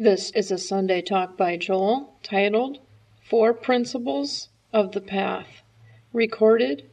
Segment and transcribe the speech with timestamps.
[0.00, 2.78] This is a Sunday talk by Joel titled
[3.20, 5.62] Four Principles of the Path,
[6.12, 6.88] recorded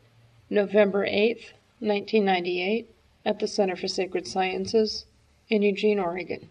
[0.49, 2.89] November 8th, 1998,
[3.23, 5.05] at the Center for Sacred Sciences
[5.49, 6.49] in Eugene, Oregon.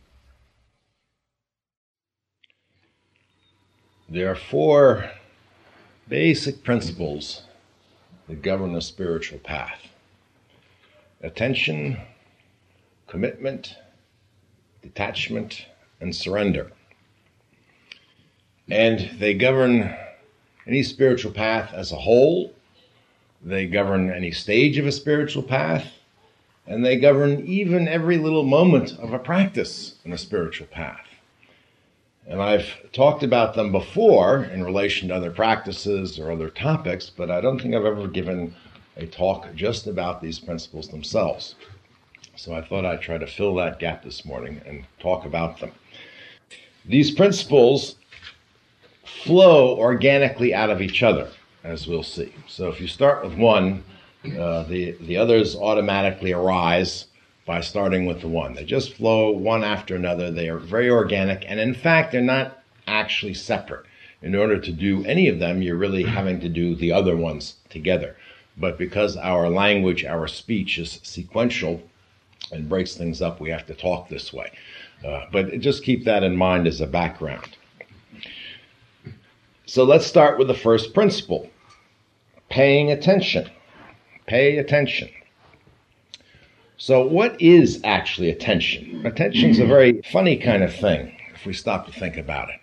[4.08, 5.10] There are four
[6.08, 7.42] basic principles
[8.28, 9.88] that govern the spiritual path
[11.20, 11.96] attention,
[13.08, 13.74] commitment,
[14.82, 15.66] detachment,
[16.00, 16.70] and surrender.
[18.70, 19.94] And they govern
[20.66, 22.54] any spiritual path as a whole,
[23.42, 25.92] they govern any stage of a spiritual path,
[26.66, 31.06] and they govern even every little moment of a practice in a spiritual path.
[32.26, 37.30] And I've talked about them before in relation to other practices or other topics, but
[37.30, 38.54] I don't think I've ever given
[38.96, 41.54] a talk just about these principles themselves.
[42.36, 45.72] So I thought I'd try to fill that gap this morning and talk about them.
[46.84, 47.96] These principles
[49.04, 51.28] flow organically out of each other,
[51.62, 52.34] as we'll see.
[52.46, 53.82] So if you start with one,
[54.38, 57.06] uh, the, the others automatically arise
[57.46, 58.54] by starting with the one.
[58.54, 60.30] They just flow one after another.
[60.30, 63.86] They are very organic, and in fact, they're not actually separate.
[64.22, 67.56] In order to do any of them, you're really having to do the other ones
[67.68, 68.16] together.
[68.56, 71.82] But because our language, our speech is sequential
[72.52, 74.50] and breaks things up, we have to talk this way.
[75.02, 77.56] Uh, but just keep that in mind as a background.
[79.66, 81.50] So let's start with the first principle
[82.48, 83.50] paying attention.
[84.26, 85.08] Pay attention.
[86.76, 89.06] So, what is actually attention?
[89.06, 92.60] Attention is a very funny kind of thing if we stop to think about it.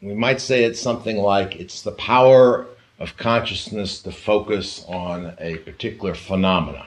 [0.00, 2.66] We might say it's something like it's the power
[2.98, 6.86] of consciousness to focus on a particular phenomena.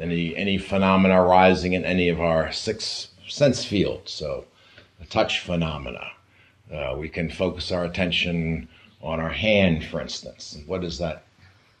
[0.00, 4.44] Any, any phenomena arising in any of our six sense field, So,
[5.00, 6.12] the touch phenomena.
[6.72, 8.68] Uh, we can focus our attention
[9.00, 10.58] on our hand, for instance.
[10.66, 11.24] What does that,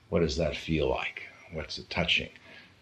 [0.08, 1.22] what does that feel like?
[1.52, 2.30] What's it touching?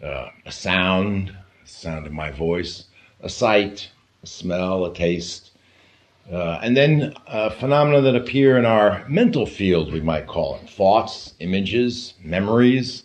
[0.03, 1.28] Uh, a sound,
[1.62, 2.84] the sound of my voice,
[3.20, 3.91] a sight,
[4.22, 5.50] a smell, a taste,
[6.32, 7.12] uh, and then
[7.59, 13.03] phenomena that appear in our mental field, we might call it thoughts, images, memories,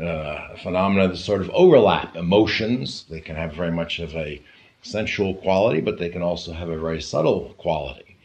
[0.00, 3.04] uh, phenomena that sort of overlap emotions.
[3.08, 4.42] They can have very much of a
[4.82, 8.16] sensual quality, but they can also have a very subtle quality.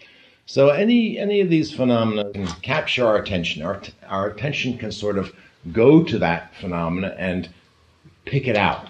[0.46, 3.64] So any any of these phenomena can capture our attention.
[3.64, 5.34] Our, our attention can sort of
[5.72, 7.50] go to that phenomena and
[8.26, 8.88] pick it out.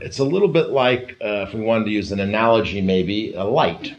[0.00, 3.44] It's a little bit like, uh, if we wanted to use an analogy, maybe a
[3.44, 3.96] light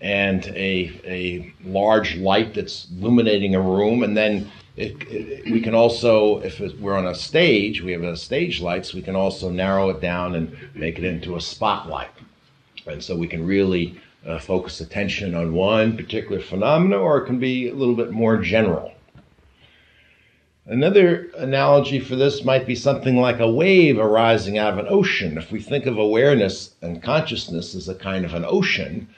[0.00, 4.50] and a, a large light that's illuminating a room, and then
[4.80, 8.94] it, it, we can also, if we're on a stage, we have a stage lights,
[8.94, 12.10] we can also narrow it down and make it into a spotlight.
[12.86, 17.38] And so we can really uh, focus attention on one particular phenomena, or it can
[17.38, 18.92] be a little bit more general.
[20.64, 25.36] Another analogy for this might be something like a wave arising out of an ocean.
[25.36, 29.08] If we think of awareness and consciousness as a kind of an ocean,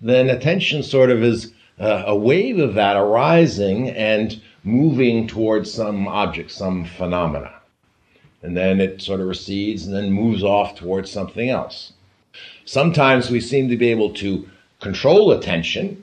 [0.00, 6.06] then attention sort of is uh, a wave of that arising and moving towards some
[6.08, 7.52] object, some phenomena.
[8.42, 11.92] And then it sort of recedes and then moves off towards something else.
[12.64, 14.48] Sometimes we seem to be able to
[14.80, 16.02] control attention.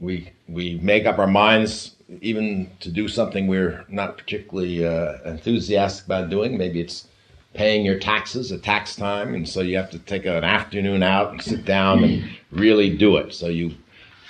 [0.00, 6.06] We, we make up our minds even to do something we're not particularly uh, enthusiastic
[6.06, 6.56] about doing.
[6.56, 7.08] Maybe it's
[7.54, 11.32] paying your taxes at tax time, and so you have to take an afternoon out
[11.32, 13.34] and sit down and really do it.
[13.34, 13.74] So you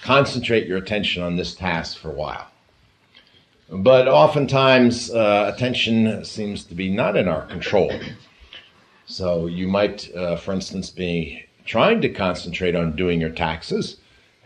[0.02, 2.46] concentrate your attention on this task for a while.
[3.68, 7.92] But oftentimes, uh, attention seems to be not in our control.
[9.06, 13.96] So you might, uh, for instance, be trying to concentrate on doing your taxes,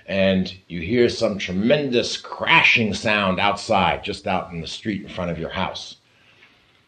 [0.06, 5.30] and you hear some tremendous crashing sound outside, just out in the street in front
[5.30, 5.96] of your house.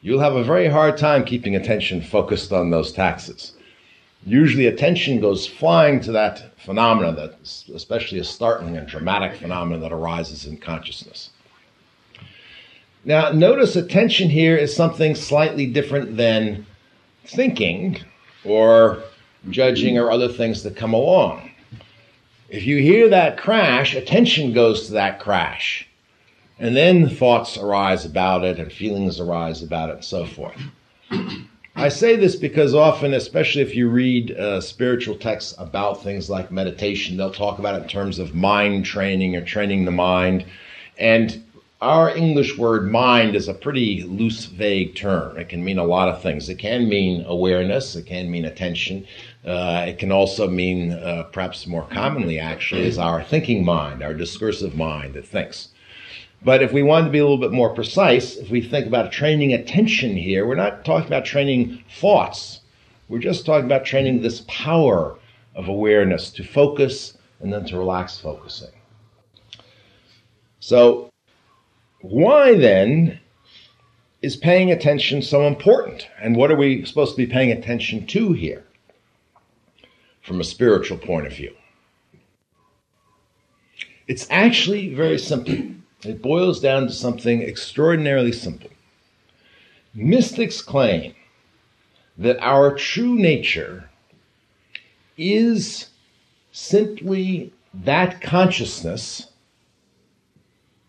[0.01, 3.53] You'll have a very hard time keeping attention focused on those taxes.
[4.25, 7.35] Usually, attention goes flying to that phenomenon, that
[7.75, 11.31] especially a startling and dramatic phenomenon that arises in consciousness.
[13.05, 16.67] Now, notice attention here is something slightly different than
[17.25, 17.99] thinking
[18.45, 19.03] or
[19.51, 21.51] judging or other things that come along.
[22.49, 25.89] If you hear that crash, attention goes to that crash.
[26.59, 30.61] And then thoughts arise about it and feelings arise about it and so forth.
[31.75, 36.53] I say this because often, especially if you read uh, spiritual texts about things like
[36.53, 40.45] meditation, they'll talk about it in terms of mind training or training the mind.
[40.99, 41.43] And
[41.83, 45.37] our English word mind is a pretty loose, vague term.
[45.37, 46.49] It can mean a lot of things.
[46.49, 49.05] It can mean awareness, it can mean attention.
[49.45, 54.15] Uh, it can also mean, uh, perhaps more commonly actually, is our thinking mind, our
[54.15, 55.71] discursive mind that thinks.
[56.45, 59.11] But if we want to be a little bit more precise, if we think about
[59.11, 62.61] training attention here, we're not talking about training thoughts.
[63.09, 65.19] We're just talking about training this power
[65.57, 68.71] of awareness to focus and then to relax focusing.
[70.61, 71.12] So,
[72.03, 73.21] why then
[74.21, 76.09] is paying attention so important?
[76.21, 78.65] And what are we supposed to be paying attention to here
[80.21, 81.55] from a spiritual point of view?
[84.09, 85.57] It's actually very simple.
[86.05, 88.71] It boils down to something extraordinarily simple.
[89.95, 91.15] Mystics claim
[92.19, 93.89] that our true nature
[95.17, 95.89] is
[96.51, 99.32] simply that consciousness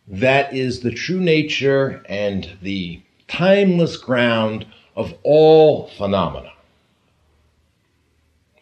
[0.07, 4.65] that is the true nature and the timeless ground
[4.95, 6.51] of all phenomena.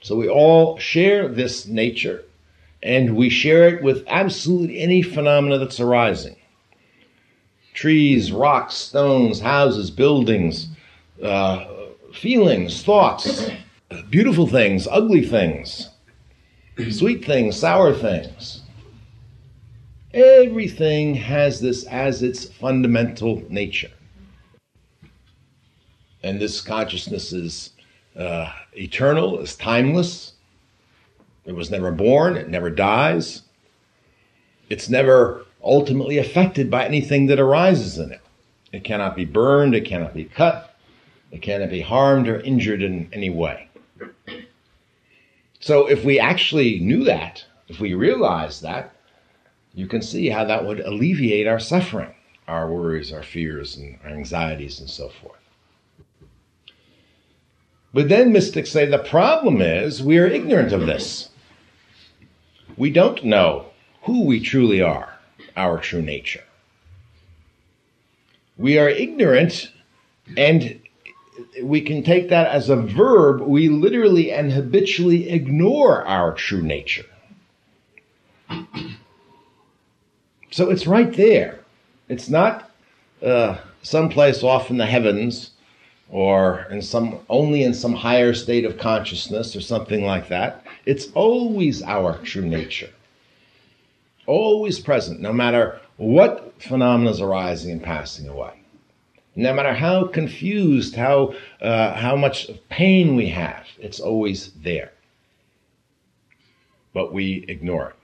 [0.02, 2.24] So we all share this nature
[2.84, 6.36] and we share it with absolutely any phenomena that's arising.
[7.74, 10.68] Trees, rocks, stones, houses, buildings,
[11.24, 11.66] uh,
[12.14, 13.50] feelings, thoughts,
[14.10, 15.90] beautiful things, ugly things,
[16.90, 18.61] sweet things, sour things.
[20.13, 23.92] Everything has this as its fundamental nature.
[26.24, 27.72] And this consciousness is
[28.16, 30.34] uh, eternal, is timeless.
[31.46, 33.44] It was never born, it never dies.
[34.69, 38.22] It's never ultimately affected by anything that arises in it.
[38.72, 40.75] It cannot be burned, it cannot be cut,
[41.31, 43.69] it cannot be harmed or injured in any way.
[45.60, 48.94] So if we actually knew that, if we realized that,
[49.74, 52.14] you can see how that would alleviate our suffering,
[52.48, 55.40] our worries, our fears, and our anxieties, and so forth.
[57.94, 61.30] But then mystics say the problem is we are ignorant of this.
[62.78, 63.68] We don't know
[64.04, 65.18] who we truly are,
[65.58, 66.44] our true nature.
[68.58, 69.72] We are ignorant,
[70.38, 70.80] and
[71.62, 73.42] we can take that as a verb.
[73.42, 77.06] We literally and habitually ignore our true nature.
[80.51, 81.59] So it's right there.
[82.09, 82.69] It's not
[83.24, 85.51] uh, someplace off in the heavens
[86.09, 90.65] or in some only in some higher state of consciousness or something like that.
[90.86, 92.89] It's always our true nature.
[94.27, 98.53] Always present, no matter what phenomena is arising and passing away.
[99.36, 104.92] No matter how confused, how uh, how much pain we have, it's always there.
[106.94, 107.95] But we ignore it.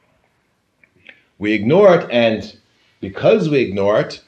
[1.39, 2.57] We ignore it, and
[3.00, 4.22] because we ignore it,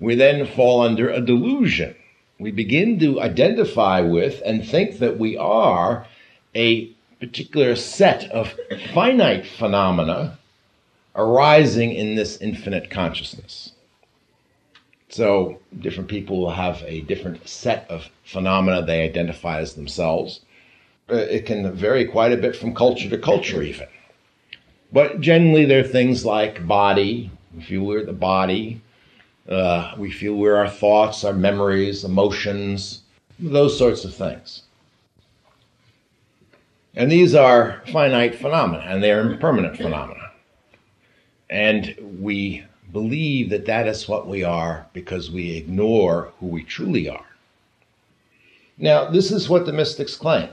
[0.00, 1.94] we then fall under a delusion.
[2.38, 6.06] We begin to identify with and think that we are
[6.54, 6.86] a
[7.20, 8.54] particular set of
[8.92, 10.38] finite phenomena
[11.14, 13.72] arising in this infinite consciousness.
[15.08, 20.40] So, different people will have a different set of phenomena they identify as themselves.
[21.08, 23.86] Uh, it can vary quite a bit from culture to culture, even.
[24.92, 27.30] But generally, there are things like body.
[27.54, 28.80] We feel we're the body.
[29.48, 33.02] Uh, we feel we're our thoughts, our memories, emotions,
[33.38, 34.62] those sorts of things.
[36.96, 40.30] And these are finite phenomena, and they are impermanent phenomena.
[41.50, 47.08] And we believe that that is what we are because we ignore who we truly
[47.08, 47.26] are.
[48.78, 50.48] Now, this is what the mystics claim.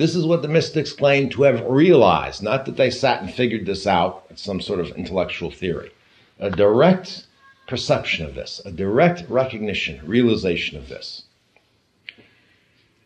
[0.00, 3.66] This is what the mystics claim to have realized, not that they sat and figured
[3.66, 5.90] this out, it's some sort of intellectual theory.
[6.38, 7.26] A direct
[7.66, 11.24] perception of this, a direct recognition, realization of this.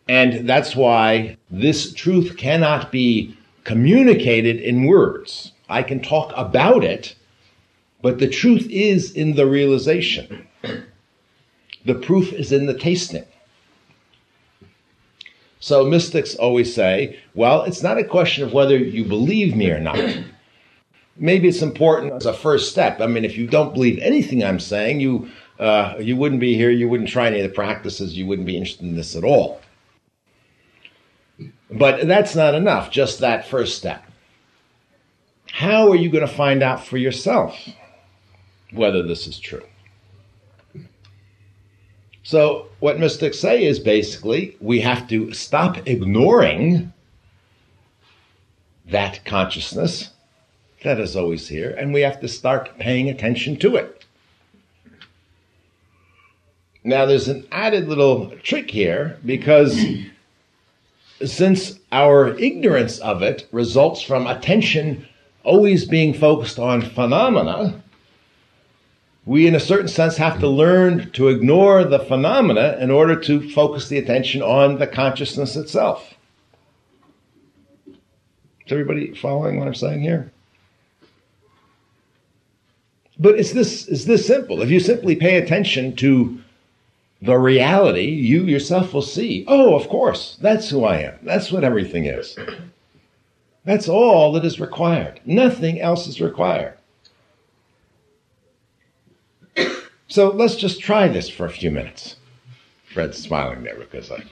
[0.07, 5.51] And that's why this truth cannot be communicated in words.
[5.69, 7.17] I can talk about it,
[8.03, 10.47] but the truth is in the realization.
[11.85, 13.25] The proof is in the tasting.
[15.65, 19.81] So mystics always say, well, it's not a question of whether you believe me or
[19.81, 19.99] not.
[21.17, 23.01] Maybe it's important as a first step.
[23.01, 26.69] I mean, if you don't believe anything I'm saying, you uh, you wouldn't be here.
[26.69, 28.15] You wouldn't try any of the practices.
[28.15, 29.63] You wouldn't be interested in this at all.
[31.71, 32.91] But that's not enough.
[32.91, 34.05] Just that first step.
[35.51, 37.59] How are you going to find out for yourself
[38.71, 39.65] whether this is true?
[42.25, 46.91] So, what mystics say is basically we have to stop ignoring
[48.87, 50.11] that consciousness
[50.83, 54.05] that is always here, and we have to start paying attention to it.
[56.83, 59.87] Now, there's an added little trick here because
[61.25, 65.07] since our ignorance of it results from attention
[65.43, 67.83] always being focused on phenomena,
[69.27, 73.51] we, in a certain sense, have to learn to ignore the phenomena in order to
[73.51, 76.15] focus the attention on the consciousness itself.
[77.87, 80.31] Is everybody following what I'm saying here?
[83.19, 84.61] But it's this, it's this simple.
[84.61, 86.39] If you simply pay attention to
[87.23, 91.19] the reality, you yourself will see, oh, of course, that's who I am.
[91.23, 92.37] That's what everything is.
[93.65, 95.21] That's all that is required.
[95.25, 96.75] Nothing else is required.
[100.09, 102.17] So let's just try this for a few minutes.
[102.93, 104.25] Fred's smiling there because I.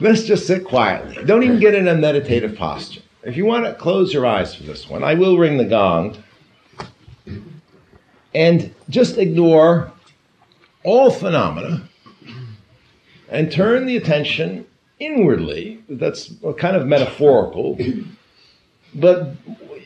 [0.00, 1.24] let's just sit quietly.
[1.24, 3.02] Don't even get in a meditative posture.
[3.22, 6.22] If you want to close your eyes for this one, I will ring the gong.
[8.34, 9.92] And just ignore
[10.84, 11.88] all phenomena
[13.30, 14.66] and turn the attention
[14.98, 15.82] inwardly.
[15.88, 17.78] That's kind of metaphorical,
[18.94, 19.34] but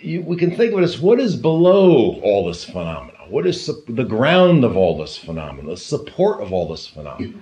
[0.00, 3.11] you, we can think of it as what is below all this phenomena?
[3.32, 5.70] What is the ground of all this phenomena?
[5.70, 7.40] The support of all this phenomena?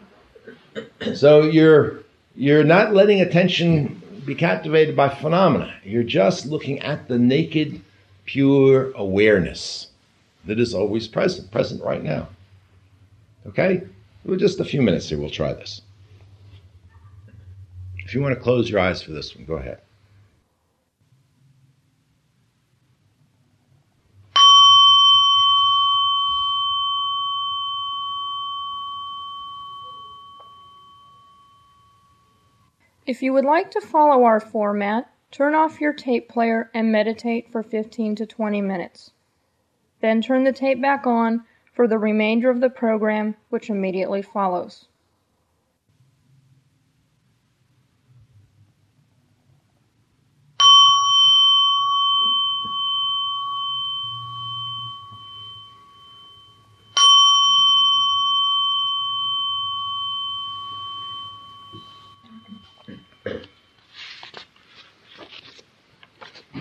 [1.17, 2.05] So you're
[2.37, 5.75] you're not letting attention be captivated by phenomena.
[5.83, 7.83] You're just looking at the naked,
[8.25, 9.89] pure awareness
[10.45, 12.29] that is always present, present right now.
[13.49, 13.83] Okay?
[14.25, 15.83] Well, just a few minutes here, we'll try this.
[17.99, 19.81] If you want to close your eyes for this one, go ahead.
[33.11, 37.51] If you would like to follow our format, turn off your tape player and meditate
[37.51, 39.11] for 15 to 20 minutes.
[40.01, 44.87] Then turn the tape back on for the remainder of the program, which immediately follows.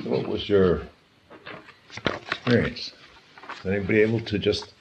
[0.10, 0.82] What was your
[2.28, 2.94] experience?
[3.60, 4.74] Is anybody able to just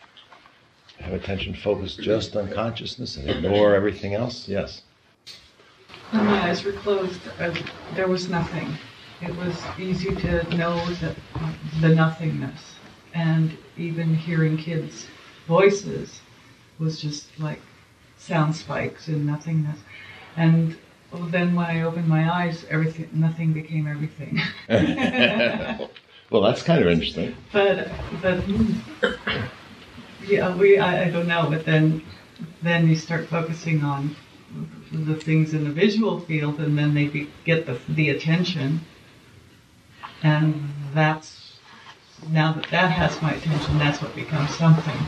[1.01, 4.49] have attention focused just on consciousness and ignore everything else?
[4.49, 4.83] Yes.
[6.11, 7.21] When my eyes were closed,
[7.95, 8.77] there was nothing.
[9.21, 11.17] It was easy to know that
[11.81, 12.61] the nothingness,
[13.15, 15.07] and even hearing kids'
[15.47, 16.21] voices
[16.79, 17.61] was just like
[18.17, 19.79] sound spikes and nothingness.
[20.37, 20.77] And
[21.12, 24.41] then when I opened my eyes, everything, nothing became everything.
[26.31, 27.35] well, that's kind of interesting.
[27.53, 27.88] But,
[28.23, 28.75] but hmm.
[30.27, 32.03] yeah, we I, I don't know, but then
[32.62, 34.15] then you start focusing on
[34.93, 38.81] the things in the visual field, and then they be, get the the attention,
[40.23, 41.59] and that's
[42.31, 44.99] now that that has my attention, that's what becomes something.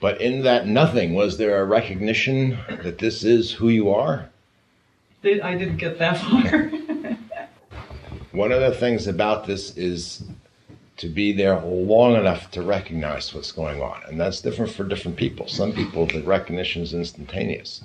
[0.00, 4.30] But in that nothing, was there a recognition that this is who you are?
[5.24, 6.70] I didn't get that far.
[8.32, 10.22] One of the things about this is
[10.98, 14.00] to be there long enough to recognize what's going on.
[14.08, 15.48] And that's different for different people.
[15.48, 17.82] Some people, the recognition is instantaneous,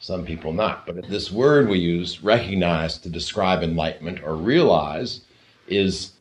[0.00, 0.86] some people not.
[0.86, 5.20] But this word we use, recognize, to describe enlightenment or realize,
[5.68, 6.12] is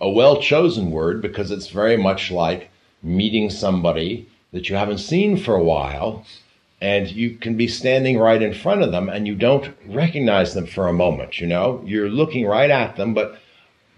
[0.00, 2.70] a, well chosen word because it's very much like
[3.02, 6.24] meeting somebody that you haven't seen for a while.
[6.80, 10.66] And you can be standing right in front of them and you don't recognize them
[10.66, 11.82] for a moment, you know?
[11.84, 13.40] You're looking right at them, but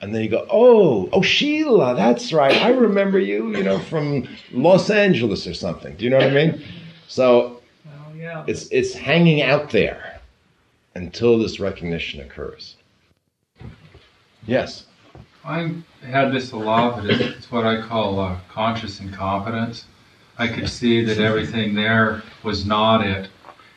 [0.00, 2.56] and then you go, oh, oh, Sheila, that's right.
[2.62, 5.94] I remember you, you know, from Los Angeles or something.
[5.96, 6.62] Do you know what I mean?
[7.06, 8.44] So oh, yeah.
[8.46, 10.20] it's it's hanging out there
[10.94, 12.76] until this recognition occurs.
[14.46, 14.86] Yes.
[15.44, 19.84] I've had this a lot, but it's what I call uh, conscious incompetence.
[20.40, 23.28] I could see that everything there was not it,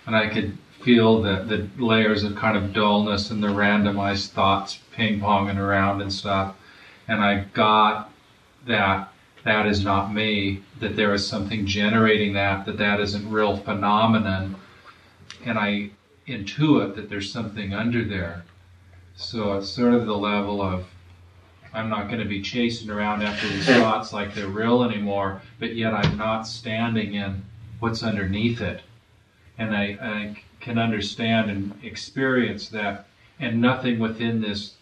[0.05, 4.79] and I could feel the, the layers of kind of dullness and the randomized thoughts
[4.93, 6.55] ping ponging around and stuff.
[7.09, 8.13] And I got
[8.65, 9.11] that
[9.43, 14.55] that is not me, that there is something generating that, that that isn't real phenomenon.
[15.43, 15.89] And I
[16.29, 18.45] intuit that there's something under there.
[19.17, 20.85] So it's sort of the level of
[21.73, 25.75] I'm not going to be chasing around after these thoughts like they're real anymore, but
[25.75, 27.43] yet I'm not standing in
[27.79, 28.81] what's underneath it.
[29.57, 33.07] And I, I can understand and experience that,
[33.39, 34.75] and nothing within this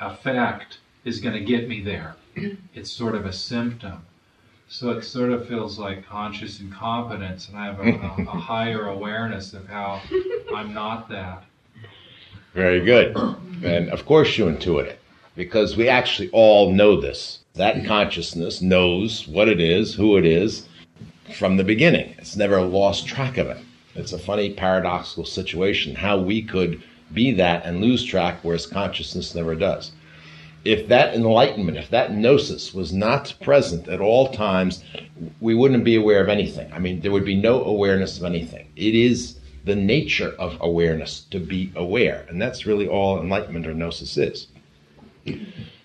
[0.00, 2.16] effect is going to get me there.
[2.74, 4.02] It's sort of a symptom.
[4.68, 8.86] So it sort of feels like conscious incompetence, and I have a, a, a higher
[8.86, 10.00] awareness of how
[10.54, 11.42] I'm not that.
[12.54, 13.16] Very good.
[13.64, 15.00] And of course you intuit it
[15.38, 17.38] because we actually all know this.
[17.54, 20.66] That consciousness knows what it is, who it is
[21.38, 22.12] from the beginning.
[22.18, 23.58] It's never lost track of it.
[23.94, 26.82] It's a funny paradoxical situation how we could
[27.14, 29.92] be that and lose track, whereas consciousness never does.
[30.64, 34.82] If that enlightenment, if that gnosis was not present at all times,
[35.40, 36.68] we wouldn't be aware of anything.
[36.72, 38.72] I mean, there would be no awareness of anything.
[38.74, 43.74] It is the nature of awareness to be aware, and that's really all enlightenment or
[43.74, 44.48] gnosis is.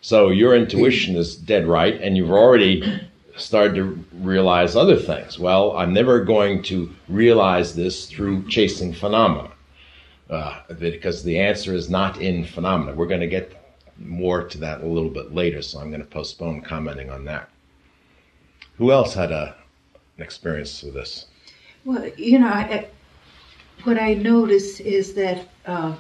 [0.02, 3.02] So your intuition is dead right, and you've already
[3.36, 5.40] started to realize other things.
[5.40, 9.52] Well, I'm never going to realize this through chasing phenomena
[10.30, 12.96] uh, because the answer is not in phenomena.
[12.96, 13.56] We're going to get
[13.98, 17.50] more to that a little bit later, so I'm going to postpone commenting on that.
[18.78, 19.56] Who else had a,
[20.18, 21.28] an experience with this?
[21.86, 22.88] Well, you know, I,
[23.84, 25.96] what I notice is that uh,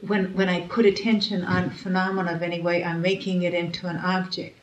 [0.00, 3.96] when when I put attention on phenomena of any way, I'm making it into an
[3.96, 4.56] object.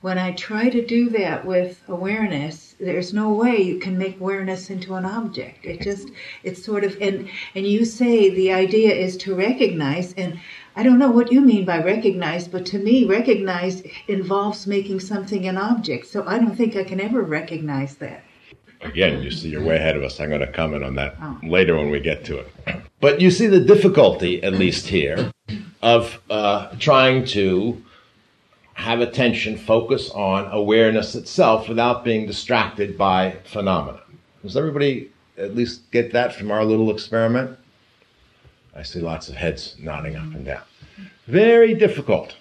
[0.00, 4.70] When I try to do that with awareness, there's no way you can make awareness
[4.70, 5.66] into an object.
[5.66, 6.08] It just
[6.42, 10.38] it's sort of and and you say the idea is to recognize and
[10.74, 15.46] I don't know what you mean by recognize, but to me, recognize involves making something
[15.46, 16.06] an object.
[16.06, 18.22] So I don't think I can ever recognize that.
[18.80, 20.20] Again, you see, you're way ahead of us.
[20.20, 21.38] I'm going to comment on that oh.
[21.42, 22.52] later when we get to it.
[23.00, 25.32] But you see the difficulty, at least here,
[25.82, 27.82] of uh, trying to
[28.74, 34.00] have attention focus on awareness itself without being distracted by phenomena.
[34.42, 37.58] Does everybody at least get that from our little experiment?
[38.76, 40.62] I see lots of heads nodding up and down.
[41.26, 42.36] Very difficult.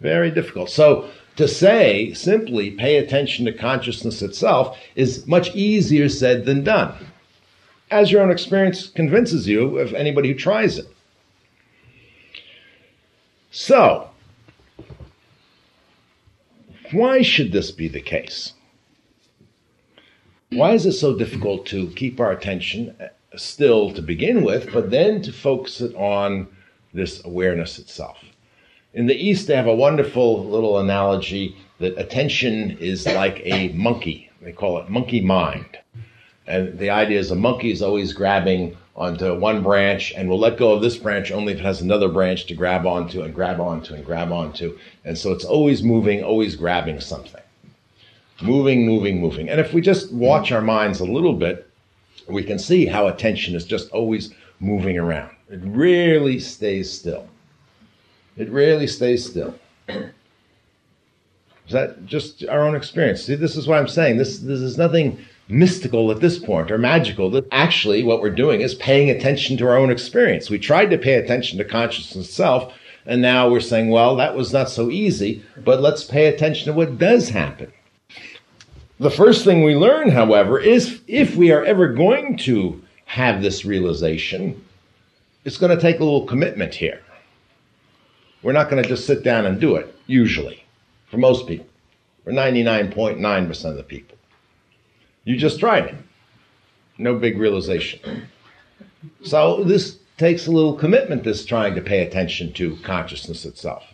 [0.00, 0.70] Very difficult.
[0.70, 6.94] So to say simply pay attention to consciousness itself is much easier said than done,
[7.90, 10.86] as your own experience convinces you of anybody who tries it.
[13.50, 14.10] So,
[16.92, 18.52] why should this be the case?
[20.50, 22.94] Why is it so difficult to keep our attention
[23.36, 26.48] still to begin with, but then to focus it on
[26.92, 28.18] this awareness itself?
[28.92, 34.30] In the East, they have a wonderful little analogy that attention is like a monkey.
[34.42, 35.78] They call it monkey mind.
[36.48, 40.58] And the idea is a monkey is always grabbing onto one branch and will let
[40.58, 43.60] go of this branch only if it has another branch to grab onto and grab
[43.60, 44.76] onto and grab onto.
[45.04, 47.42] And so it's always moving, always grabbing something.
[48.42, 49.48] Moving, moving, moving.
[49.48, 51.70] And if we just watch our minds a little bit,
[52.28, 55.30] we can see how attention is just always moving around.
[55.48, 57.29] It rarely stays still.
[58.36, 59.54] It rarely stays still.
[59.88, 63.22] Is that just our own experience?
[63.24, 64.16] See, this is what I'm saying.
[64.16, 67.30] This, this is nothing mystical at this point or magical.
[67.30, 70.50] That actually, what we're doing is paying attention to our own experience.
[70.50, 72.72] We tried to pay attention to consciousness itself,
[73.06, 76.72] and now we're saying, well, that was not so easy, but let's pay attention to
[76.72, 77.72] what does happen.
[78.98, 83.64] The first thing we learn, however, is if we are ever going to have this
[83.64, 84.62] realization,
[85.44, 87.00] it's going to take a little commitment here.
[88.42, 90.64] We're not going to just sit down and do it, usually,
[91.10, 91.66] for most people,
[92.24, 94.16] for 99.9% of the people.
[95.24, 95.94] You just tried it.
[96.96, 98.26] No big realization.
[99.22, 103.84] So this takes a little commitment, this trying to pay attention to consciousness itself.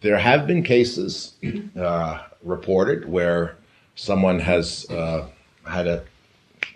[0.00, 1.34] There have been cases
[1.78, 3.56] uh, reported where
[3.94, 5.28] someone has uh,
[5.66, 6.04] had a,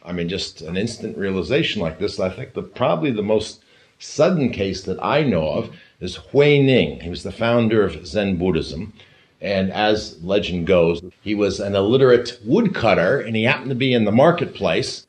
[0.02, 2.20] I mean, just an instant realization like this.
[2.20, 3.62] I think the probably the most
[3.98, 7.00] sudden case that I know of is Hui Neng.
[7.00, 8.92] He was the founder of Zen Buddhism.
[9.40, 14.04] And as legend goes, he was an illiterate woodcutter and he happened to be in
[14.04, 15.06] the marketplace.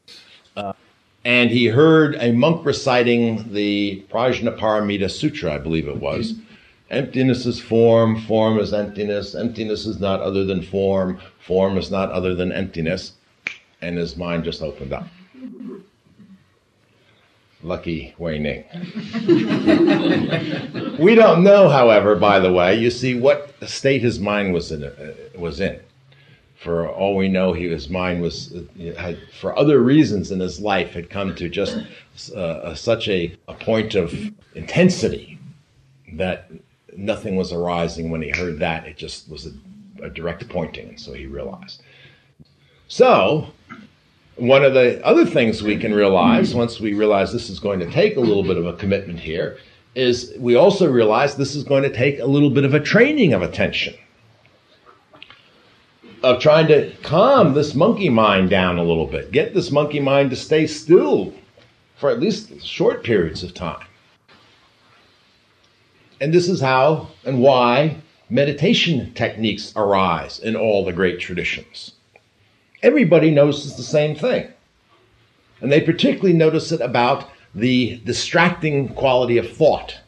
[0.56, 0.74] Uh,
[1.24, 6.36] and he heard a monk reciting the Prajnaparamita Sutra, I believe it was.
[6.90, 12.12] Emptiness is form, form is emptiness, emptiness is not other than form, form is not
[12.12, 13.14] other than emptiness.
[13.82, 15.08] And his mind just opened up.
[17.64, 18.64] Lucky Hui Neng.
[21.00, 24.84] we don't know, however, by the way, you see what state his mind was in.
[24.84, 25.80] Uh, was in.
[26.56, 28.64] For all we know, he, his mind was, uh,
[28.98, 31.78] had, for other reasons in his life, had come to just
[32.36, 34.14] uh, such a, a point of
[34.56, 35.38] intensity
[36.14, 36.52] that
[36.96, 38.88] nothing was arising when he heard that.
[38.88, 39.52] It just was a,
[40.04, 41.82] a direct pointing, and so he realized.
[42.88, 43.52] So,
[44.38, 47.90] one of the other things we can realize once we realize this is going to
[47.90, 49.58] take a little bit of a commitment here
[49.96, 53.34] is we also realize this is going to take a little bit of a training
[53.34, 53.96] of attention.
[56.24, 60.30] of trying to calm this monkey mind down a little bit, get this monkey mind
[60.32, 61.34] to stay still
[61.96, 63.86] for at least short periods of time.
[66.20, 67.98] And this is how and why
[68.30, 71.94] meditation techniques arise in all the great traditions.
[72.84, 74.52] Everybody notices the same thing.
[75.62, 80.00] And they particularly notice it about the distracting quality of thought.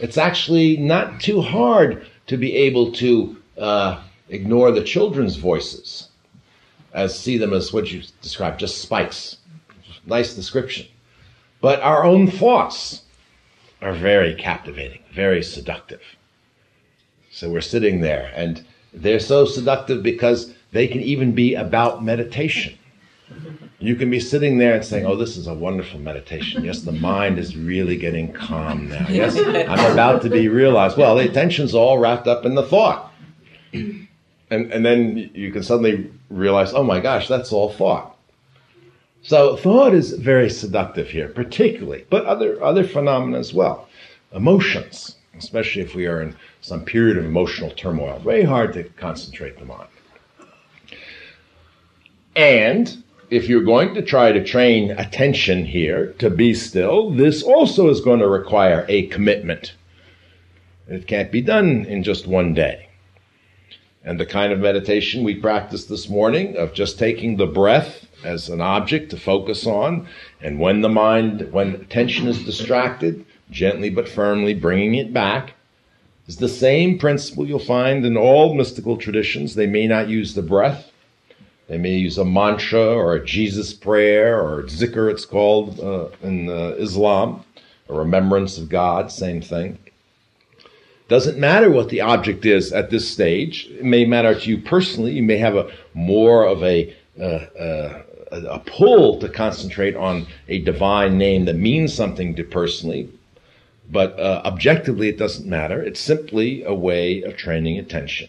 [0.00, 6.08] It's actually not too hard to be able to uh, ignore the children's voices,
[6.92, 9.38] as see them as what you described, just spikes.
[10.06, 10.86] Nice description.
[11.60, 13.02] But our own thoughts
[13.82, 16.02] are very captivating, very seductive.
[17.30, 22.78] So we're sitting there, and they're so seductive because they can even be about meditation.
[23.78, 26.64] You can be sitting there and saying, Oh, this is a wonderful meditation.
[26.64, 29.06] Yes, the mind is really getting calm now.
[29.08, 30.98] Yes, I'm about to be realized.
[30.98, 33.10] Well, the attention's all wrapped up in the thought.
[33.72, 34.08] And,
[34.50, 38.16] and then you can suddenly realize, Oh my gosh, that's all thought.
[39.22, 43.88] So thought is very seductive here, particularly, but other, other phenomena as well.
[44.32, 49.58] Emotions, especially if we are in some period of emotional turmoil, very hard to concentrate
[49.58, 49.88] the mind.
[52.36, 57.88] And if you're going to try to train attention here to be still, this also
[57.88, 59.74] is going to require a commitment.
[60.86, 62.88] It can't be done in just one day.
[64.04, 68.48] And the kind of meditation we practiced this morning of just taking the breath as
[68.48, 70.06] an object to focus on,
[70.40, 75.54] and when the mind, when attention is distracted, gently but firmly bringing it back,
[76.28, 79.54] is the same principle you'll find in all mystical traditions.
[79.54, 80.92] They may not use the breath,
[81.68, 86.48] they may use a mantra or a Jesus prayer or zikr, it's called uh, in
[86.48, 87.44] uh, Islam,
[87.88, 89.78] a remembrance of God, same thing.
[91.08, 93.68] Doesn't matter what the object is at this stage.
[93.70, 95.12] It may matter to you personally.
[95.12, 100.60] You may have a more of a uh, uh a pull to concentrate on a
[100.60, 103.08] divine name that means something to personally,
[103.90, 105.80] but uh, objectively it doesn't matter.
[105.80, 108.28] It's simply a way of training attention.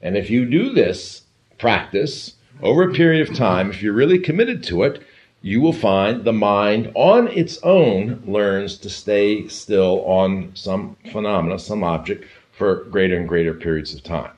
[0.00, 1.22] And if you do this
[1.58, 5.02] practice over a period of time, if you're really committed to it,
[5.42, 11.58] you will find the mind on its own learns to stay still on some phenomena,
[11.58, 14.32] some object, for greater and greater periods of time.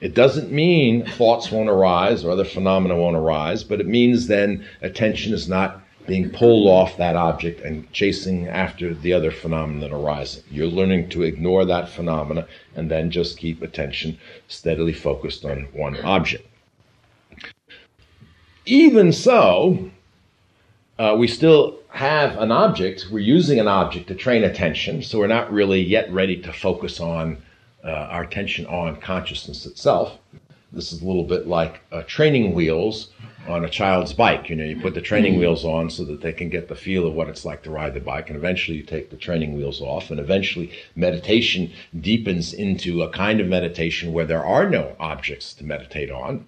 [0.00, 4.64] It doesn't mean thoughts won't arise or other phenomena won't arise, but it means then
[4.80, 9.94] attention is not being pulled off that object and chasing after the other phenomena that
[9.94, 10.42] arise.
[10.50, 14.18] You're learning to ignore that phenomena and then just keep attention
[14.48, 16.46] steadily focused on one object.
[18.70, 19.90] Even so,
[20.96, 23.06] uh, we still have an object.
[23.10, 27.00] We're using an object to train attention, so we're not really yet ready to focus
[27.00, 27.42] on
[27.82, 30.18] uh, our attention on consciousness itself.
[30.70, 33.10] This is a little bit like uh, training wheels
[33.48, 34.48] on a child's bike.
[34.48, 35.40] You know, you put the training mm-hmm.
[35.40, 37.94] wheels on so that they can get the feel of what it's like to ride
[37.94, 43.02] the bike, and eventually you take the training wheels off, and eventually meditation deepens into
[43.02, 46.46] a kind of meditation where there are no objects to meditate on.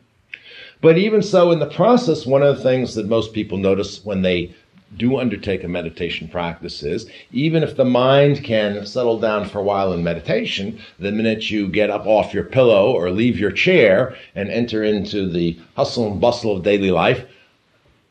[0.83, 4.23] But even so, in the process, one of the things that most people notice when
[4.23, 4.53] they
[4.97, 9.63] do undertake a meditation practice is even if the mind can settle down for a
[9.63, 14.17] while in meditation, the minute you get up off your pillow or leave your chair
[14.35, 17.25] and enter into the hustle and bustle of daily life,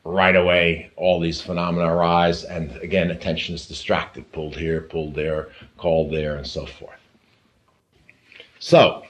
[0.05, 5.49] right away all these phenomena arise, and again, attention is distracted, pulled here, pulled there,
[5.77, 6.97] called there, and so forth.
[8.59, 9.03] So,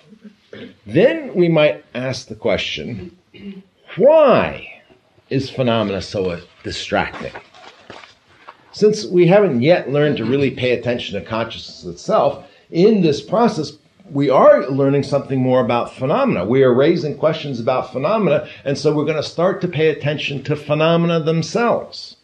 [0.88, 3.16] then we might ask the question
[3.96, 4.82] why
[5.30, 7.34] is phenomena so distracting?
[8.72, 13.74] Since we haven't yet learned to really pay attention to consciousness itself, in this process,
[14.10, 16.46] we are learning something more about phenomena.
[16.46, 20.44] We are raising questions about phenomena, and so we're going to start to pay attention
[20.44, 22.18] to phenomena themselves.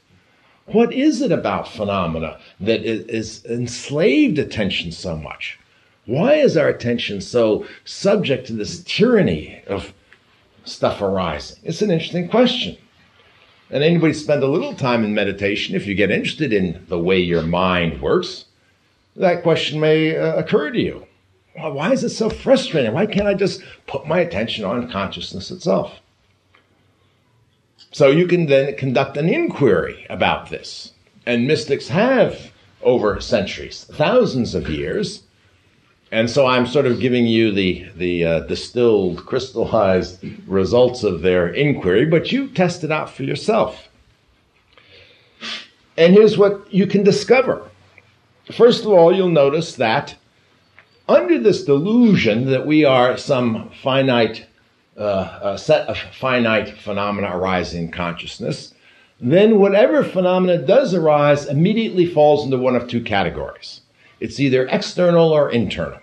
[0.66, 5.58] What is it about phenomena that is enslaved attention so much?
[6.06, 9.94] Why is our attention so subject to this tyranny of
[10.68, 11.60] stuff arising?
[11.64, 12.78] It's an interesting question.
[13.70, 17.20] And anybody spend a little time in meditation, if you get interested in the way
[17.20, 18.46] your mind works,
[19.16, 21.06] that question may uh, occur to you.
[21.56, 22.94] Well, why is it so frustrating?
[22.94, 26.00] Why can't I just put my attention on consciousness itself?
[27.92, 30.94] So you can then conduct an inquiry about this.
[31.26, 32.52] And mystics have
[32.84, 35.24] over centuries, thousands of years,
[36.12, 41.50] and so I'm sort of giving you the, the uh, distilled, crystallized results of their
[41.50, 43.90] inquiry, but you test it out for yourself.
[45.98, 47.70] And here's what you can discover.
[48.54, 50.16] First of all, you'll notice that
[51.10, 54.46] under this delusion that we are some finite
[54.98, 58.74] uh, set of finite phenomena arising in consciousness,
[59.20, 63.82] then whatever phenomena does arise immediately falls into one of two categories.
[64.20, 66.00] It's either external or internal.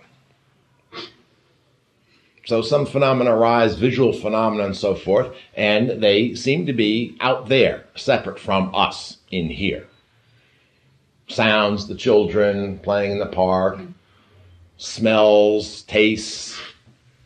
[2.45, 7.49] So some phenomena arise, visual phenomena and so forth, and they seem to be out
[7.49, 9.87] there, separate from us in here.
[11.27, 13.79] Sounds, the children playing in the park,
[14.77, 16.61] smells, tastes,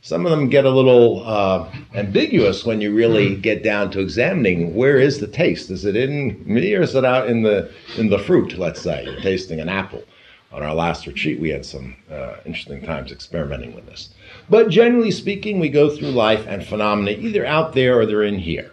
[0.10, 3.41] some of them get a little uh, ambiguous when you really hmm.
[3.41, 5.69] get down to examining where is the taste.
[5.69, 8.58] Is it in me or is it out in the in the fruit?
[8.58, 10.04] Let's say you're tasting an apple.
[10.51, 14.09] On our last retreat, we had some uh, interesting times experimenting with this.
[14.49, 18.39] But generally speaking, we go through life and phenomena either out there or they're in
[18.39, 18.71] here.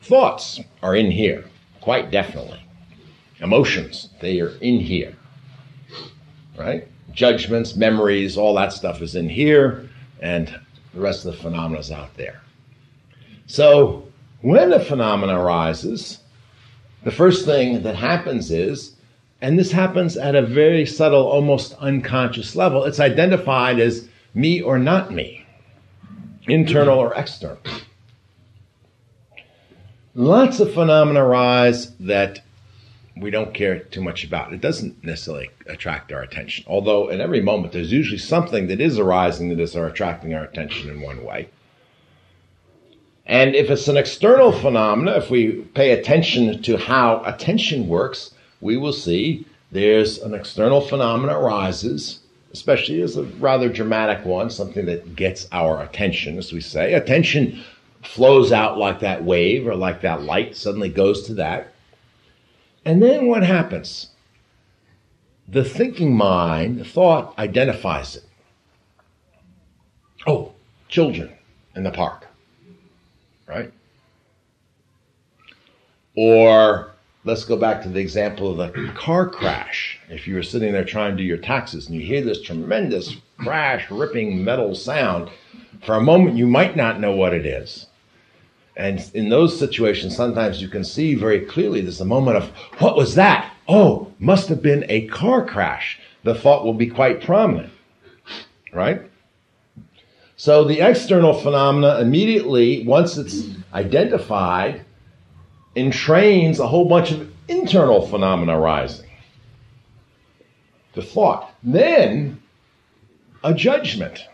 [0.00, 1.44] Thoughts are in here,
[1.80, 2.66] quite definitely.
[3.40, 5.14] Emotions, they are in here.
[6.56, 6.88] Right?
[7.12, 10.58] Judgments, memories, all that stuff is in here and
[10.94, 12.40] the rest of the phenomena is out there.
[13.46, 14.08] So
[14.40, 16.18] when a phenomena arises,
[17.02, 18.94] the first thing that happens is,
[19.42, 24.78] and this happens at a very subtle, almost unconscious level, it's identified as me or
[24.78, 25.44] not me,
[26.46, 27.58] internal or external.
[30.14, 32.40] Lots of phenomena arise that
[33.16, 34.52] we don't care too much about.
[34.52, 36.64] It doesn't necessarily attract our attention.
[36.68, 40.88] Although in every moment there's usually something that is arising that is attracting our attention
[40.88, 41.48] in one way.
[43.26, 48.31] And if it's an external phenomena, if we pay attention to how attention works,
[48.62, 52.20] we will see there's an external phenomenon arises,
[52.52, 56.94] especially as a rather dramatic one, something that gets our attention, as we say.
[56.94, 57.62] Attention
[58.02, 61.72] flows out like that wave or like that light suddenly goes to that.
[62.84, 64.08] And then what happens?
[65.48, 68.24] The thinking mind, the thought identifies it.
[70.26, 70.52] Oh,
[70.88, 71.32] children
[71.74, 72.28] in the park,
[73.46, 73.72] right?
[76.16, 76.91] Or
[77.24, 79.98] let's go back to the example of the car crash.
[80.08, 83.16] If you were sitting there trying to do your taxes and you hear this tremendous
[83.38, 85.30] crash, ripping metal sound,
[85.84, 87.86] for a moment you might not know what it is.
[88.76, 92.96] And in those situations, sometimes you can see very clearly there's a moment of, what
[92.96, 93.52] was that?
[93.68, 96.00] Oh, must have been a car crash.
[96.24, 97.72] The thought will be quite prominent,
[98.72, 99.02] right?
[100.36, 104.84] So the external phenomena immediately, once it's identified,
[105.76, 109.08] entrains a whole bunch of internal phenomena arising.
[110.94, 111.54] The thought.
[111.62, 112.42] Then,
[113.42, 114.26] a judgment.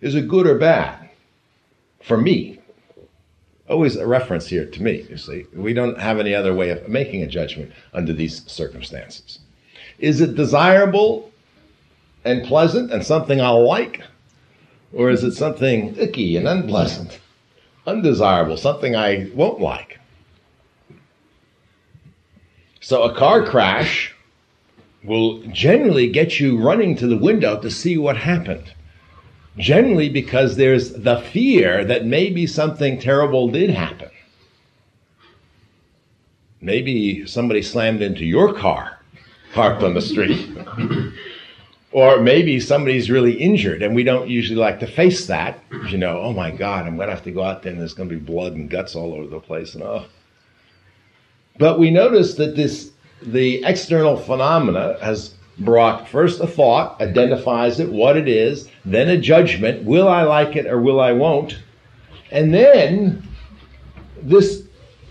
[0.00, 1.10] Is it good or bad?
[2.02, 2.60] For me,
[3.68, 5.46] always a reference here to me, you see.
[5.54, 9.40] We don't have any other way of making a judgment under these circumstances.
[9.98, 11.30] Is it desirable
[12.24, 14.02] and pleasant and something I'll like?
[14.92, 17.18] Or is it something icky and unpleasant,
[17.86, 19.97] undesirable, something I won't like?
[22.88, 24.14] So a car crash
[25.04, 28.72] will generally get you running to the window to see what happened.
[29.58, 34.08] Generally, because there's the fear that maybe something terrible did happen.
[36.62, 38.98] Maybe somebody slammed into your car
[39.52, 40.48] parked on the street.
[41.92, 45.62] or maybe somebody's really injured, and we don't usually like to face that.
[45.90, 47.92] You know, oh my God, I'm going to have to go out there and there's
[47.92, 49.74] going to be blood and guts all over the place.
[49.74, 50.06] And oh.
[51.58, 57.90] But we notice that this, the external phenomena has brought first a thought, identifies it,
[57.90, 61.58] what it is, then a judgment, will I like it or will I won't?
[62.30, 63.26] And then
[64.22, 64.62] this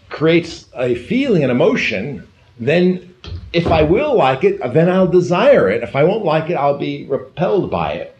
[0.09, 2.25] creates a feeling, an emotion.
[2.59, 3.13] Then
[3.51, 5.83] if I will like it, then I'll desire it.
[5.83, 8.17] If I won't like it, I'll be repelled by it.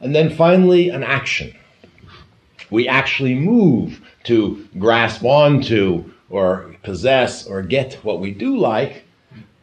[0.00, 1.54] And then finally, an action.
[2.70, 9.04] We actually move to grasp onto or possess or get what we do like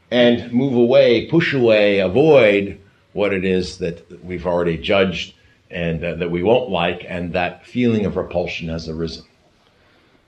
[0.10, 2.80] and move away, push away, avoid
[3.12, 5.34] what it is that we've already judged
[5.70, 9.26] and uh, that we won't like, and that feeling of repulsion has arisen.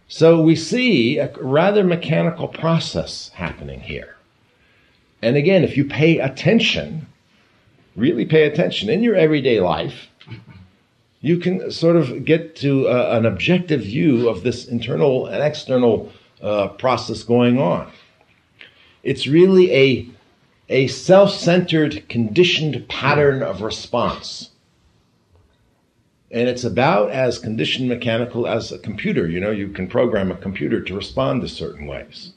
[0.09, 4.17] So we see a rather mechanical process happening here.
[5.21, 7.07] And again, if you pay attention,
[7.95, 10.09] really pay attention in your everyday life,
[11.21, 16.11] you can sort of get to uh, an objective view of this internal and external
[16.43, 17.89] uh, process going on.
[19.01, 20.09] It's really a,
[20.69, 24.49] a self centered, conditioned pattern of response.
[26.31, 29.27] And it's about as conditioned mechanical as a computer.
[29.27, 32.33] You know, you can program a computer to respond to certain ways.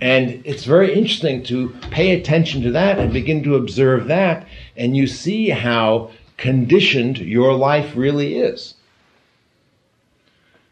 [0.00, 4.46] And it's very interesting to pay attention to that and begin to observe that,
[4.76, 8.74] and you see how conditioned your life really is.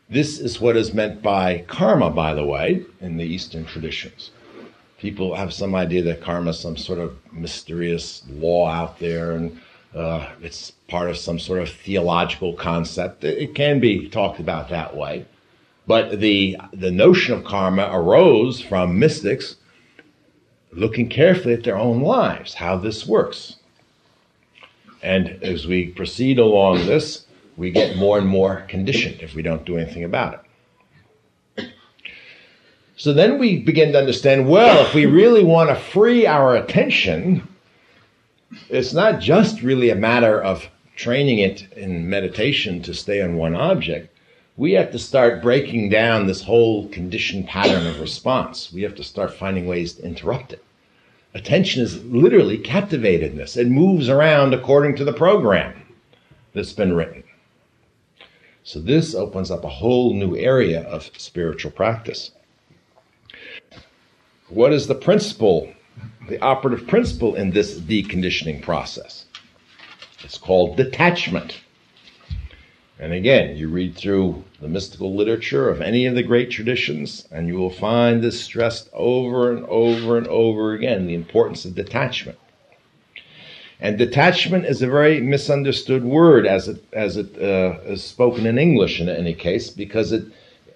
[0.09, 4.31] This is what is meant by karma, by the way, in the Eastern traditions.
[4.99, 9.61] People have some idea that karma is some sort of mysterious law out there and
[9.95, 13.25] uh, it's part of some sort of theological concept.
[13.25, 15.25] It can be talked about that way.
[15.87, 19.57] But the, the notion of karma arose from mystics
[20.73, 23.57] looking carefully at their own lives, how this works.
[25.03, 27.24] And as we proceed along this,
[27.57, 30.41] we get more and more conditioned if we don't do anything about it.
[32.97, 37.47] So then we begin to understand well, if we really want to free our attention,
[38.69, 43.57] it's not just really a matter of training it in meditation to stay on one
[43.57, 44.17] object.
[44.57, 48.73] We have to start breaking down this whole conditioned pattern of response.
[48.73, 50.65] We have to start finding ways to interrupt it.
[51.35, 53.57] Attention is literally captivatedness.
[53.57, 55.75] It moves around according to the program
[56.53, 57.24] that's been written.
[58.67, 62.31] So this opens up a whole new area of spiritual practice.
[64.49, 65.71] What is the principle,
[66.31, 69.27] the operative principle in this deconditioning process?
[70.23, 71.61] It's called detachment.
[72.99, 77.47] And again, you read through the mystical literature of any of the great traditions, and
[77.47, 82.39] you will find this stressed over and over and over again the importance of detachment.
[83.85, 88.57] And detachment is a very misunderstood word as it, as it uh, is spoken in
[88.57, 90.25] English in any case, because it,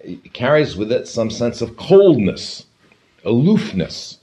[0.01, 2.67] it carries with it some sense of coldness,
[3.25, 4.19] aloofness.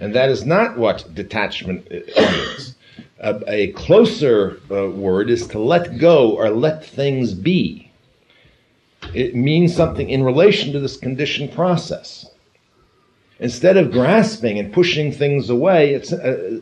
[0.00, 2.74] and that is not what detachment means.
[3.20, 7.92] A, a closer uh, word is to let go or let things be.
[9.12, 12.31] It means something in relation to this conditioned process.
[13.42, 16.00] Instead of grasping and pushing things away, uh,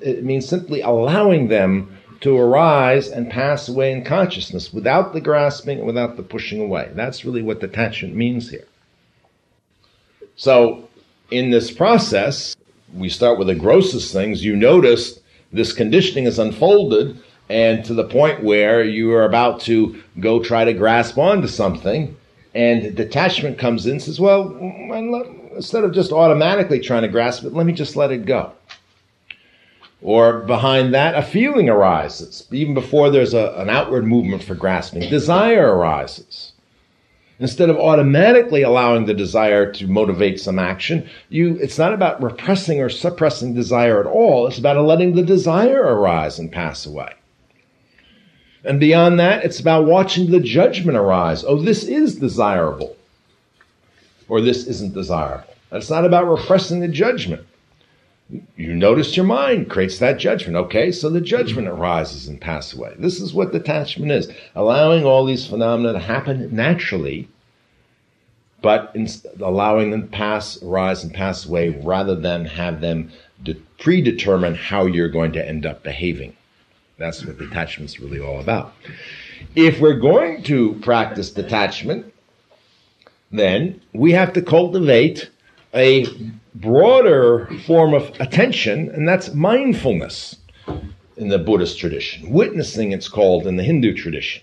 [0.01, 5.77] it means simply allowing them to arise and pass away in consciousness without the grasping
[5.77, 6.91] and without the pushing away.
[6.95, 8.65] That's really what detachment means here.
[10.37, 10.89] So,
[11.31, 12.57] in this process,
[12.95, 14.43] we start with the grossest things.
[14.43, 15.21] You notice
[15.53, 20.65] this conditioning is unfolded, and to the point where you are about to go try
[20.65, 22.17] to grasp onto something,
[22.55, 24.57] and detachment comes in says, Well,
[25.55, 28.53] instead of just automatically trying to grasp it, let me just let it go.
[30.03, 32.47] Or behind that, a feeling arises.
[32.51, 36.53] Even before there's a, an outward movement for grasping, desire arises.
[37.39, 42.81] Instead of automatically allowing the desire to motivate some action, you, it's not about repressing
[42.81, 44.47] or suppressing desire at all.
[44.47, 47.15] It's about letting the desire arise and pass away.
[48.63, 51.45] And beyond that, it's about watching the judgment arise.
[51.45, 52.95] Oh, this is desirable
[54.31, 55.53] or this isn't desirable.
[55.73, 57.47] It's not about repressing the judgment.
[58.57, 60.57] You notice your mind creates that judgment.
[60.57, 62.95] Okay, so the judgment arises and passes away.
[62.97, 67.29] This is what detachment is allowing all these phenomena to happen naturally,
[68.63, 68.97] but
[69.41, 73.11] allowing them to pass, arise, and pass away rather than have them
[73.43, 76.37] de- predetermine how you're going to end up behaving.
[76.99, 78.75] That's what detachment is really all about.
[79.57, 82.13] If we're going to practice detachment,
[83.31, 85.31] then we have to cultivate
[85.75, 86.07] a
[86.55, 90.37] broader form of attention, and that's mindfulness
[91.17, 92.31] in the Buddhist tradition.
[92.31, 94.43] Witnessing, it's called in the Hindu tradition.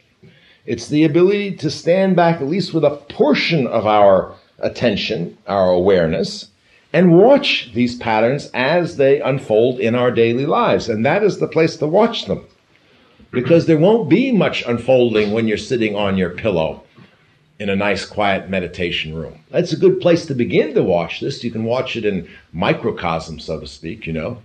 [0.66, 5.72] It's the ability to stand back, at least with a portion of our attention, our
[5.72, 6.50] awareness,
[6.94, 10.88] and watch these patterns as they unfold in our daily lives.
[10.90, 12.46] And that is the place to watch them.
[13.32, 16.84] Because there won't be much unfolding when you're sitting on your pillow
[17.60, 19.40] in a nice quiet meditation room.
[19.50, 21.44] That's a good place to begin to watch this.
[21.44, 24.42] You can watch it in microcosm, so to speak, you know.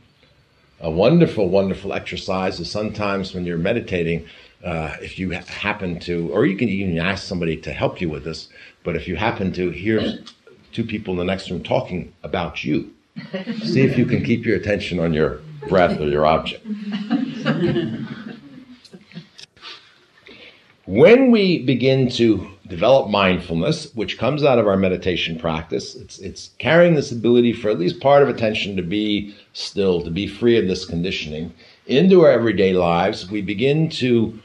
[0.81, 4.27] A wonderful, wonderful exercise is sometimes when you're meditating,
[4.65, 8.25] uh, if you happen to, or you can even ask somebody to help you with
[8.25, 8.49] this,
[8.83, 10.19] but if you happen to hear
[10.73, 12.93] two people in the next room talking about you,
[13.63, 16.67] see if you can keep your attention on your breath or your object.
[20.87, 25.95] when we begin to develop mindfulness, which comes out of our meditation practice.
[25.95, 30.11] It's, it's carrying this ability for at least part of attention to be still, to
[30.11, 31.53] be free of this conditioning
[31.87, 33.31] into our everyday lives.
[33.31, 34.39] We begin to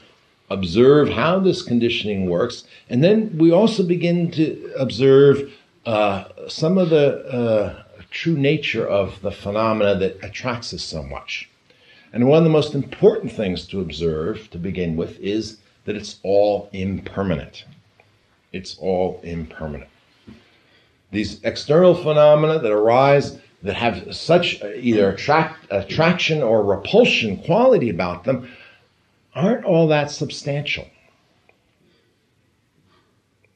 [0.49, 5.51] observe how this conditioning works, and then we also begin to observe
[5.85, 11.49] uh, some of the uh, true nature of the phenomena that attracts us so much.
[12.13, 16.19] And one of the most important things to observe to begin with is that it's
[16.23, 17.65] all impermanent
[18.57, 19.89] it's all impermanent.
[21.11, 27.89] These external phenomena that arise that have such uh, either attract, attraction or repulsion quality
[27.89, 28.49] about them
[29.35, 30.87] aren't all that substantial.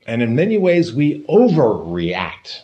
[0.05, 2.61] And in many ways, we overreact.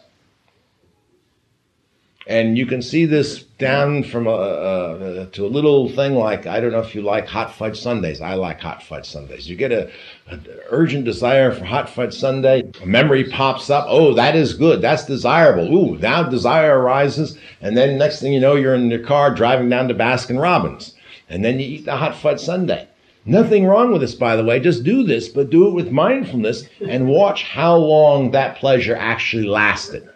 [2.28, 6.60] And you can see this down from a, a, to a little thing like I
[6.60, 8.20] don't know if you like hot fudge sundaes.
[8.20, 9.50] I like hot fudge sundaes.
[9.50, 9.90] You get a,
[10.28, 12.64] an urgent desire for hot fudge sundae.
[12.84, 13.86] A memory pops up.
[13.88, 14.82] Oh, that is good.
[14.82, 15.74] That's desirable.
[15.74, 19.70] Ooh, now desire arises, and then next thing you know, you're in your car driving
[19.70, 20.96] down to Baskin Robbins,
[21.30, 22.88] and then you eat the hot fudge sundae.
[23.26, 24.60] Nothing wrong with this, by the way.
[24.60, 29.46] Just do this, but do it with mindfulness and watch how long that pleasure actually
[29.46, 30.10] lasted.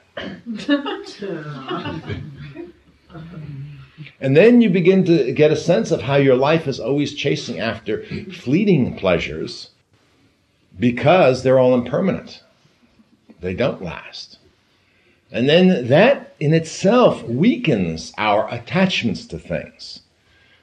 [4.19, 7.59] and then you begin to get a sense of how your life is always chasing
[7.59, 9.69] after fleeting pleasures
[10.79, 12.43] because they're all impermanent.
[13.39, 14.37] They don't last.
[15.31, 20.01] And then that in itself weakens our attachments to things.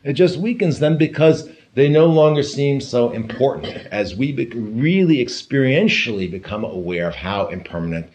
[0.05, 5.25] It just weakens them because they no longer seem so important as we be- really
[5.25, 8.09] experientially become aware of how impermanent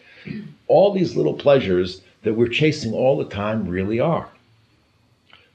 [0.66, 4.28] all these little pleasures that we're chasing all the time really are.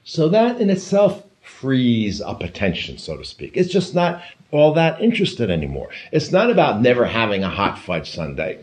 [0.04, 3.56] So that in itself frees up attention, so to speak.
[3.56, 5.90] It's just not all that interested anymore.
[6.12, 8.58] It's not about never having a hot fudge sundae.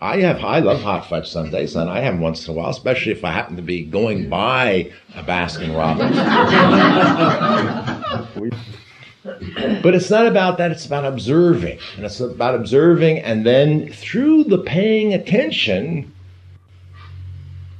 [0.00, 2.70] I have I love hot fudge sundaes, and I have them once in a while,
[2.70, 6.16] especially if I happen to be going by a Baskin Robbins.
[9.24, 11.78] but it's not about that, it's about observing.
[11.96, 16.12] And it's about observing, and then through the paying attention,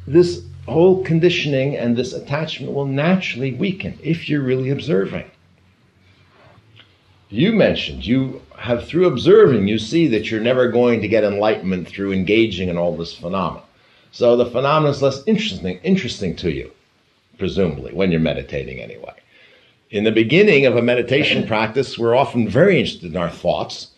[0.07, 5.31] this whole conditioning and this attachment will naturally weaken if you're really observing.
[7.29, 11.89] You mentioned you have through observing, you see that you're never going to get enlightenment
[11.89, 13.63] through engaging in all this phenomena.
[14.13, 16.71] So the phenomena is less interesting, interesting to you,
[17.37, 19.15] presumably, when you're meditating anyway.
[19.95, 23.95] In the beginning of a meditation practice, we're often very interested in our thoughts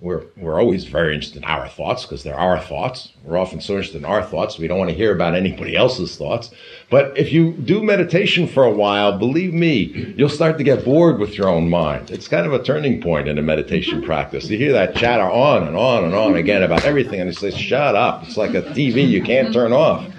[0.00, 3.12] we're, we're always very interested in our thoughts because they're our thoughts.
[3.22, 6.16] We're often so interested in our thoughts, we don't want to hear about anybody else's
[6.16, 6.50] thoughts.
[6.88, 11.18] But if you do meditation for a while, believe me, you'll start to get bored
[11.18, 12.10] with your own mind.
[12.10, 14.48] It's kind of a turning point in a meditation practice.
[14.48, 17.50] You hear that chatter on and on and on again about everything, and you say,
[17.50, 18.22] shut up.
[18.24, 20.10] It's like a TV you can't turn off.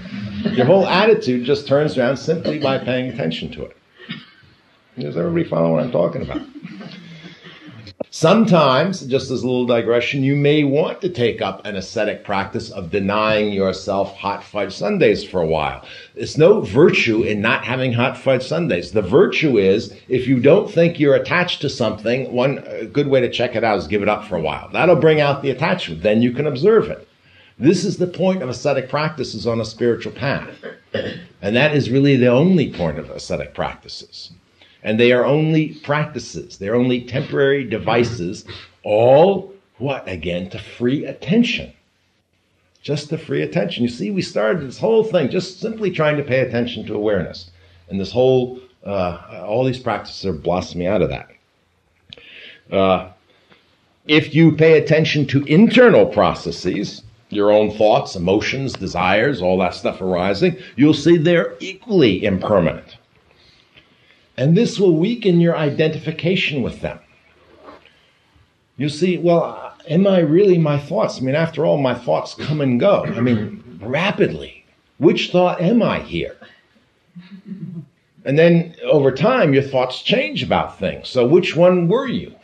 [0.43, 3.77] Your whole attitude just turns around simply by paying attention to it.
[5.01, 6.43] Does everybody follow what I'm talking about?
[8.11, 12.69] Sometimes, just as a little digression, you may want to take up an ascetic practice
[12.69, 15.83] of denying yourself hot fudge sundaes for a while.
[16.13, 18.91] There's no virtue in not having hot fudge sundaes.
[18.91, 22.57] The virtue is if you don't think you're attached to something, one
[22.93, 24.69] good way to check it out is give it up for a while.
[24.71, 26.03] That'll bring out the attachment.
[26.03, 27.07] Then you can observe it.
[27.57, 30.49] This is the point of ascetic practices on a spiritual path.
[31.41, 34.31] And that is really the only point of ascetic practices
[34.83, 36.57] and they are only practices.
[36.57, 38.45] They're only temporary devices,
[38.83, 40.49] all what again?
[40.51, 41.73] To free attention.
[42.83, 43.83] Just to free attention.
[43.83, 47.49] You see, we started this whole thing just simply trying to pay attention to awareness.
[47.89, 51.29] And this whole, uh, all these practices are blossoming out of that.
[52.71, 53.09] Uh,
[54.07, 60.01] if you pay attention to internal processes, your own thoughts, emotions, desires, all that stuff
[60.01, 62.97] arising, you'll see they're equally impermanent.
[64.37, 66.99] And this will weaken your identification with them.
[68.77, 71.17] You see, well, uh, am I really my thoughts?
[71.17, 73.03] I mean, after all, my thoughts come and go.
[73.05, 74.65] I mean, rapidly.
[74.97, 76.37] Which thought am I here?
[78.23, 81.09] And then over time, your thoughts change about things.
[81.09, 82.35] So, which one were you?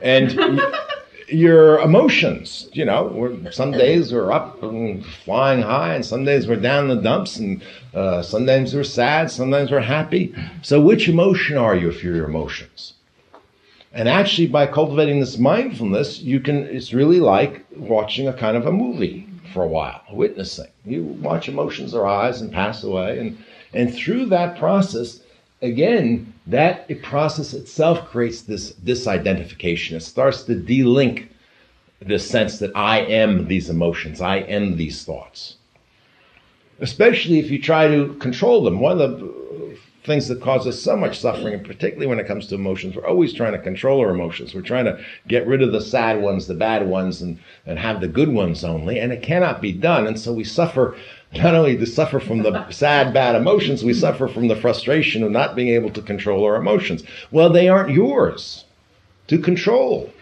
[0.00, 0.60] And
[1.28, 2.68] your emotions.
[2.72, 6.96] You know, some days we're up and flying high, and some days we're down in
[6.96, 7.62] the dumps, and
[7.94, 10.34] uh, sometimes we're sad, sometimes we're happy.
[10.62, 12.94] So, which emotion are you if you're your emotions?
[13.92, 18.66] And actually, by cultivating this mindfulness, you can, it's really like watching a kind of
[18.66, 20.68] a movie for a while, witnessing.
[20.84, 23.38] You watch emotions arise and pass away, and,
[23.72, 25.20] and through that process,
[25.62, 29.92] again, that process itself creates this disidentification.
[29.92, 31.28] It starts to delink
[32.00, 35.56] the sense that I am these emotions, I am these thoughts.
[36.80, 38.80] Especially if you try to control them.
[38.80, 42.54] One of the things that causes so much suffering, and particularly when it comes to
[42.54, 44.54] emotions, we're always trying to control our emotions.
[44.54, 48.00] We're trying to get rid of the sad ones, the bad ones, and, and have
[48.00, 50.06] the good ones only, and it cannot be done.
[50.06, 50.96] And so we suffer
[51.34, 55.30] not only to suffer from the sad, bad emotions, we suffer from the frustration of
[55.30, 57.04] not being able to control our emotions.
[57.30, 58.64] Well, they aren't yours
[59.28, 60.12] to control.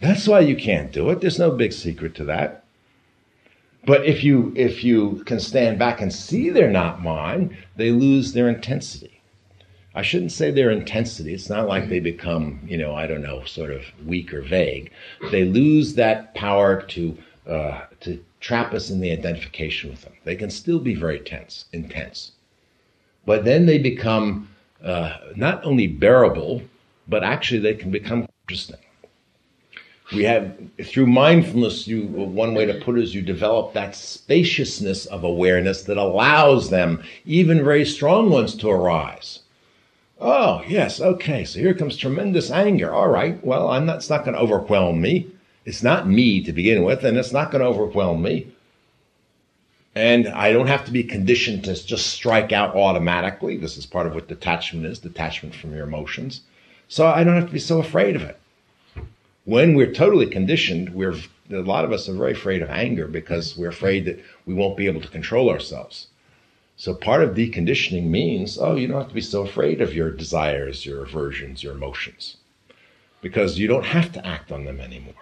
[0.00, 1.20] That's why you can't do it.
[1.20, 2.64] There's no big secret to that.
[3.84, 8.32] But if you if you can stand back and see they're not mine, they lose
[8.32, 9.20] their intensity.
[9.94, 11.34] I shouldn't say their intensity.
[11.34, 14.90] It's not like they become, you know, I don't know, sort of weak or vague.
[15.30, 20.12] They lose that power to uh, to trap us in the identification with them.
[20.24, 22.32] They can still be very tense, intense,
[23.24, 24.48] but then they become
[24.84, 26.60] uh, not only bearable,
[27.08, 28.78] but actually they can become interesting.
[30.12, 31.86] We have through mindfulness.
[31.86, 36.68] You one way to put it is you develop that spaciousness of awareness that allows
[36.68, 39.40] them, even very strong ones, to arise.
[40.20, 41.44] Oh yes, okay.
[41.44, 42.92] So here comes tremendous anger.
[42.92, 43.42] All right.
[43.42, 43.96] Well, I'm not.
[43.96, 45.30] It's not going to overwhelm me.
[45.64, 48.48] It's not me to begin with, and it's not going to overwhelm me.
[49.94, 53.56] And I don't have to be conditioned to just strike out automatically.
[53.56, 56.40] This is part of what detachment is detachment from your emotions.
[56.88, 58.38] So I don't have to be so afraid of it.
[59.44, 61.16] When we're totally conditioned, we're
[61.50, 64.76] a lot of us are very afraid of anger because we're afraid that we won't
[64.76, 66.06] be able to control ourselves.
[66.76, 70.10] So part of deconditioning means, oh, you don't have to be so afraid of your
[70.10, 72.38] desires, your aversions, your emotions,
[73.20, 75.21] because you don't have to act on them anymore.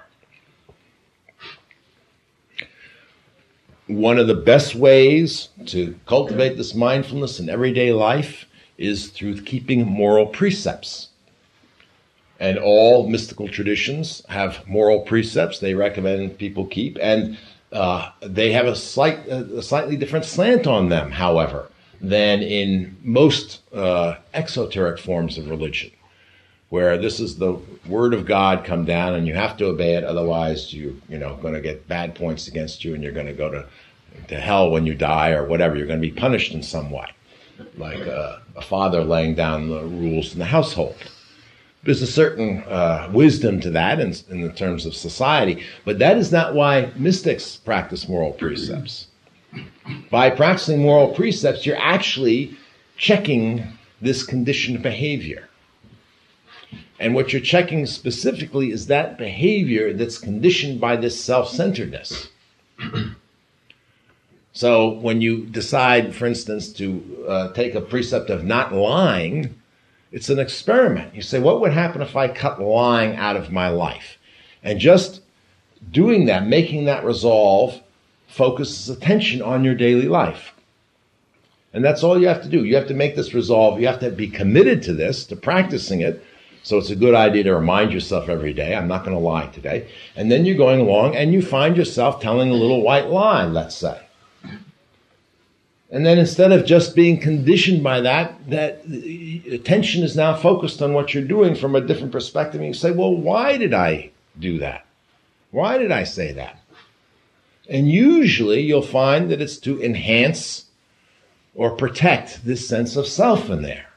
[3.91, 8.47] One of the best ways to cultivate this mindfulness in everyday life
[8.78, 11.09] is through keeping moral precepts.
[12.38, 17.36] And all mystical traditions have moral precepts they recommend people keep, and
[17.72, 21.68] uh, they have a, slight, a slightly different slant on them, however,
[22.01, 25.91] than in most uh, exoteric forms of religion,
[26.71, 30.05] where this is the word of God come down and you have to obey it,
[30.05, 33.33] otherwise you you know going to get bad points against you and you're going to
[33.33, 33.66] go to
[34.29, 35.77] to hell when you die or whatever.
[35.77, 37.07] You're going to be punished in some way,
[37.77, 40.97] like a, a father laying down the rules in the household.
[41.83, 46.18] There's a certain uh, wisdom to that in, in the terms of society, but that
[46.18, 49.07] is not why mystics practice moral precepts.
[50.11, 52.57] By practicing moral precepts, you're actually
[52.97, 53.64] checking
[54.01, 55.49] this conditioned behavior.
[57.01, 62.29] And what you're checking specifically is that behavior that's conditioned by this self centeredness.
[64.53, 69.59] so when you decide, for instance, to uh, take a precept of not lying,
[70.13, 71.15] it's an experiment.
[71.15, 74.19] You say, what would happen if I cut lying out of my life?
[74.63, 75.23] And just
[75.91, 77.81] doing that, making that resolve,
[78.29, 80.53] focuses attention on your daily life.
[81.73, 82.65] And that's all you have to do.
[82.65, 83.81] You have to make this resolve.
[83.81, 86.23] You have to be committed to this, to practicing it.
[86.63, 89.47] So it's a good idea to remind yourself every day, I'm not going to lie
[89.47, 89.89] today.
[90.15, 93.75] And then you're going along and you find yourself telling a little white lie, let's
[93.75, 94.01] say.
[95.91, 98.85] And then instead of just being conditioned by that, that
[99.51, 102.61] attention is now focused on what you're doing from a different perspective.
[102.61, 104.87] And you say, well, why did I do that?
[105.51, 106.63] Why did I say that?
[107.69, 110.67] And usually you'll find that it's to enhance
[111.55, 113.89] or protect this sense of self in there.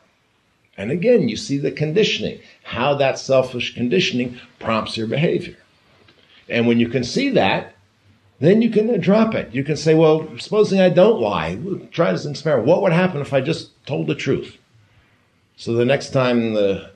[0.78, 5.57] And again, you see the conditioning, how that selfish conditioning prompts your behavior.
[6.49, 7.76] And when you can see that,
[8.39, 9.53] then you can drop it.
[9.53, 11.57] You can say, well, supposing I don't lie,
[11.91, 12.67] try this experiment.
[12.67, 14.57] What would happen if I just told the truth?
[15.55, 16.91] So the next time the,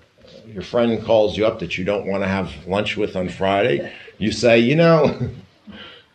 [0.47, 3.93] your friend calls you up that you don't want to have lunch with on Friday,
[4.17, 5.30] you say, you know,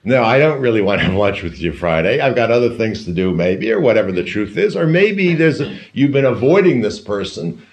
[0.04, 2.20] no, I don't really want to have lunch with you Friday.
[2.20, 4.76] I've got other things to do, maybe, or whatever the truth is.
[4.76, 7.64] Or maybe there's a, you've been avoiding this person,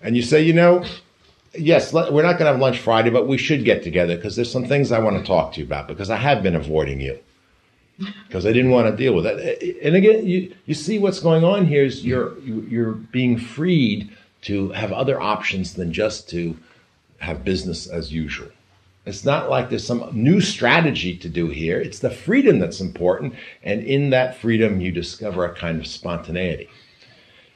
[0.00, 0.84] and you say, you know,
[1.54, 4.50] yes, we're not going to have lunch Friday, but we should get together because there's
[4.50, 7.18] some things I want to talk to you about because I have been avoiding you
[8.28, 9.78] because I didn't want to deal with it.
[9.82, 14.10] And again, you, you see what's going on here is you're you're being freed
[14.42, 16.56] to have other options than just to
[17.18, 18.48] have business as usual.
[19.08, 21.80] It's not like there's some new strategy to do here.
[21.80, 26.68] It's the freedom that's important, and in that freedom, you discover a kind of spontaneity.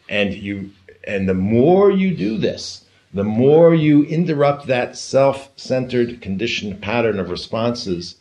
[0.09, 0.71] And you,
[1.07, 7.29] and the more you do this, the more you interrupt that self-centered, conditioned pattern of
[7.29, 8.17] responses,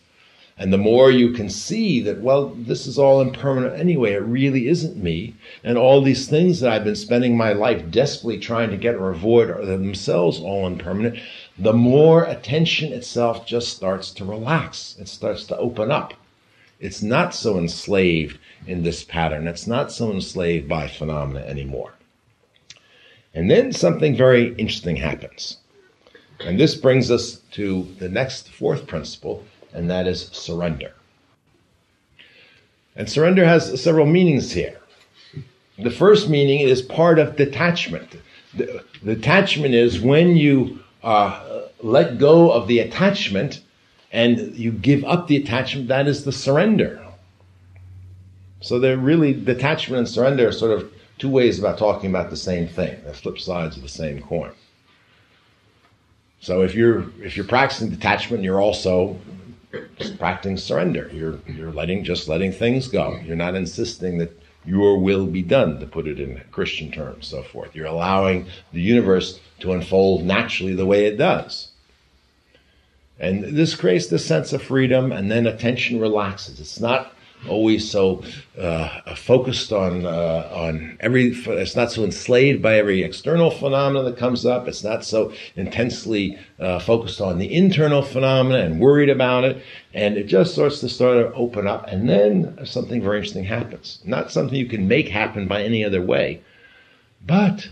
[0.57, 4.11] and the more you can see that, well, this is all impermanent anyway.
[4.13, 5.33] It really isn't me.
[5.63, 9.09] And all these things that I've been spending my life desperately trying to get or
[9.09, 11.17] avoid are themselves all impermanent.
[11.61, 14.95] The more attention itself just starts to relax.
[14.99, 16.15] It starts to open up.
[16.79, 19.47] It's not so enslaved in this pattern.
[19.47, 21.93] It's not so enslaved by phenomena anymore.
[23.35, 25.57] And then something very interesting happens.
[26.39, 30.93] And this brings us to the next fourth principle, and that is surrender.
[32.95, 34.79] And surrender has several meanings here.
[35.77, 38.15] The first meaning is part of detachment.
[39.03, 43.61] Detachment is when you uh, let go of the attachment
[44.11, 47.05] and you give up the attachment, that is the surrender.
[48.59, 52.37] So they're really detachment and surrender are sort of two ways about talking about the
[52.37, 52.99] same thing.
[53.03, 54.51] They're flip sides of the same coin.
[56.39, 59.19] So if you're if you're practicing detachment, you're also
[60.17, 61.09] practicing surrender.
[61.13, 63.19] You're you're letting just letting things go.
[63.23, 67.43] You're not insisting that your will be done, to put it in Christian terms, so
[67.43, 67.75] forth.
[67.75, 71.69] You're allowing the universe to unfold naturally the way it does.
[73.19, 76.59] And this creates this sense of freedom, and then attention relaxes.
[76.59, 77.10] It's not
[77.47, 78.23] always so
[78.59, 81.31] uh, focused on uh, on every.
[81.31, 84.67] It's not so enslaved by every external phenomenon that comes up.
[84.67, 89.63] It's not so intensely uh, focused on the internal phenomena and worried about it.
[89.93, 93.99] And it just starts to start to open up, and then something very interesting happens.
[94.05, 96.41] Not something you can make happen by any other way,
[97.25, 97.69] but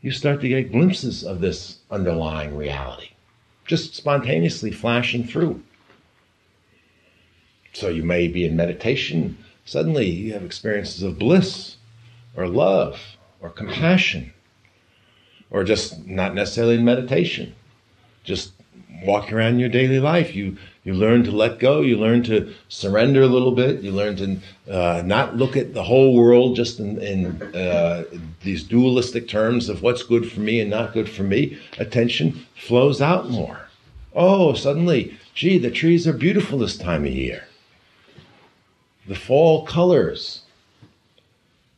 [0.00, 3.10] you start to get glimpses of this underlying reality,
[3.66, 5.62] just spontaneously flashing through.
[7.76, 11.76] So you may be in meditation, suddenly you have experiences of bliss
[12.34, 12.98] or love
[13.38, 14.32] or compassion,
[15.50, 17.54] or just not necessarily in meditation,
[18.24, 18.52] just
[19.04, 20.34] walking around your daily life.
[20.34, 21.82] You you learn to let go.
[21.82, 23.82] You learn to surrender a little bit.
[23.82, 24.38] You learn to
[24.72, 28.04] uh, not look at the whole world just in, in uh,
[28.42, 31.58] these dualistic terms of what's good for me and not good for me.
[31.76, 33.68] Attention flows out more.
[34.14, 37.44] Oh, suddenly, gee, the trees are beautiful this time of year
[39.06, 40.42] the fall colors.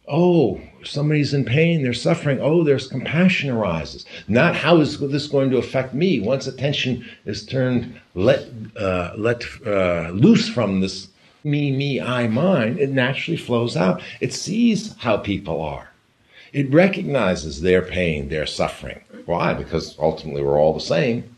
[0.07, 2.41] Oh, somebody's in pain, they're suffering.
[2.41, 4.07] Oh, there's compassion arises.
[4.26, 6.20] Not how is this going to affect me?
[6.20, 11.09] Once attention is turned, let, uh, let uh, loose from this
[11.45, 14.03] me, me, I, mine, it naturally flows out.
[14.20, 15.91] It sees how people are.
[16.53, 19.03] It recognizes their pain, their suffering.
[19.26, 19.53] Why?
[19.55, 21.37] Because ultimately we're all the same.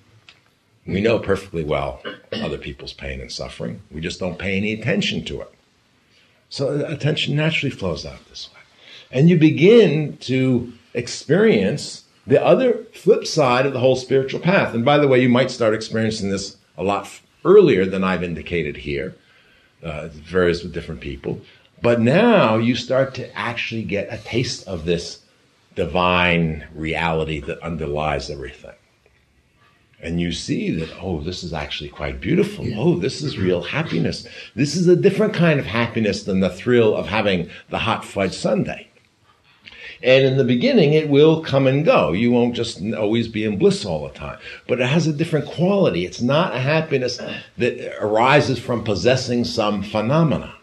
[0.86, 3.82] We know perfectly well other people's pain and suffering.
[3.90, 5.52] We just don't pay any attention to it.
[6.50, 8.60] So attention naturally flows out this way.
[9.12, 14.74] And you begin to experience the other flip side of the whole spiritual path.
[14.74, 18.76] And by the way, you might start experiencing this a lot earlier than I've indicated
[18.76, 19.14] here.
[19.82, 21.40] Uh, it varies with different people.
[21.80, 25.20] But now you start to actually get a taste of this
[25.76, 28.74] divine reality that underlies everything
[30.02, 32.66] and you see that, oh, this is actually quite beautiful.
[32.76, 34.26] Oh, this is real happiness.
[34.54, 38.34] This is a different kind of happiness than the thrill of having the hot fudge
[38.34, 38.86] sundae.
[40.02, 42.12] And in the beginning, it will come and go.
[42.12, 44.38] You won't just always be in bliss all the time.
[44.66, 46.06] But it has a different quality.
[46.06, 47.20] It's not a happiness
[47.58, 50.54] that arises from possessing some phenomena.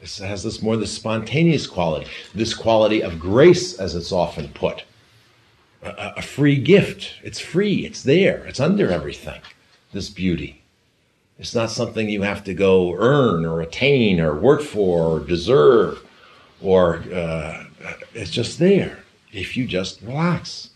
[0.00, 4.84] It has this more the spontaneous quality, this quality of grace, as it's often put
[5.82, 7.14] a, a free gift.
[7.22, 7.86] It's free.
[7.86, 8.44] It's there.
[8.46, 9.40] It's under everything.
[9.92, 10.62] This beauty.
[11.38, 16.02] It's not something you have to go earn or attain or work for or deserve,
[16.62, 17.64] or uh,
[18.14, 18.98] it's just there.
[19.32, 20.70] If you just relax,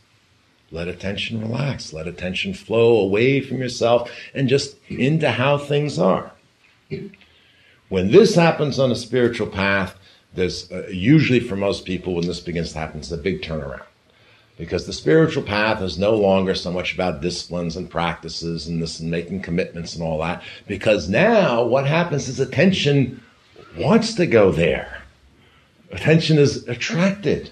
[0.71, 6.33] let attention relax, let attention flow away from yourself and just into how things are.
[7.89, 9.97] When this happens on a spiritual path,
[10.35, 13.83] there's uh, usually for most people, when this begins to happen, it's a big turnaround
[14.61, 19.01] because the spiritual path is no longer so much about disciplines and practices and this
[19.01, 23.23] and making commitments and all that because now what happens is attention
[23.79, 25.03] wants to go there.
[25.93, 27.51] Attention is attracted.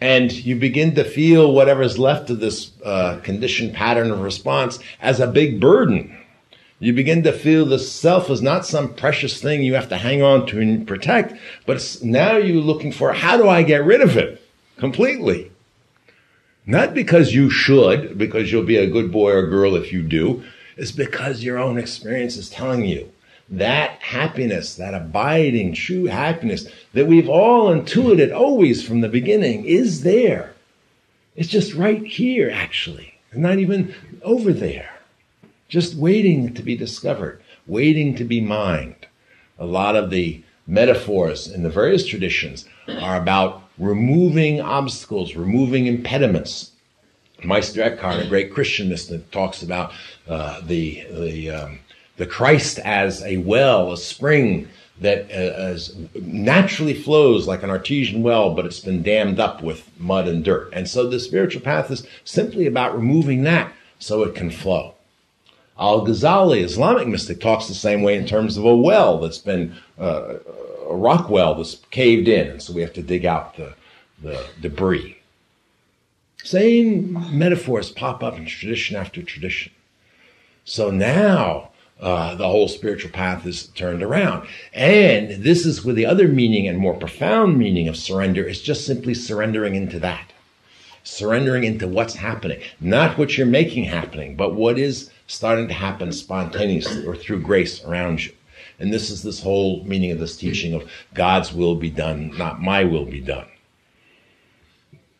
[0.00, 5.20] And you begin to feel whatever's left of this uh, conditioned pattern of response as
[5.20, 6.18] a big burden.
[6.80, 10.20] You begin to feel the self is not some precious thing you have to hang
[10.20, 14.16] on to and protect, but now you're looking for how do I get rid of
[14.16, 14.41] it?
[14.82, 15.48] Completely.
[16.66, 20.42] Not because you should, because you'll be a good boy or girl if you do.
[20.76, 23.12] It's because your own experience is telling you
[23.48, 30.02] that happiness, that abiding, true happiness that we've all intuited always from the beginning is
[30.02, 30.52] there.
[31.36, 34.98] It's just right here, actually, not even over there.
[35.68, 39.06] Just waiting to be discovered, waiting to be mined.
[39.60, 46.70] A lot of the metaphors in the various traditions are about removing obstacles, removing impediments.
[47.44, 49.92] Meister Eckhart, a great Christian mystic, talks about
[50.28, 51.78] uh, the the um,
[52.16, 54.68] the Christ as a well, a spring
[55.00, 55.76] that uh,
[56.14, 60.70] naturally flows like an artesian well, but it's been dammed up with mud and dirt.
[60.72, 64.94] And so the spiritual path is simply about removing that so it can flow.
[65.78, 69.74] Al Ghazali, Islamic mystic, talks the same way in terms of a well that's been
[69.98, 70.34] uh,
[70.88, 73.74] a rock well that's caved in, so we have to dig out the,
[74.22, 75.18] the debris.
[76.42, 79.72] Same metaphors pop up in tradition after tradition.
[80.64, 81.70] So now
[82.00, 84.48] uh, the whole spiritual path is turned around.
[84.74, 88.84] And this is where the other meaning and more profound meaning of surrender is just
[88.84, 90.32] simply surrendering into that.
[91.04, 92.60] Surrendering into what's happening.
[92.80, 97.84] Not what you're making happening, but what is starting to happen spontaneously or through grace
[97.84, 98.32] around you.
[98.82, 102.60] And this is this whole meaning of this teaching of God's will be done, not
[102.60, 103.46] my will be done.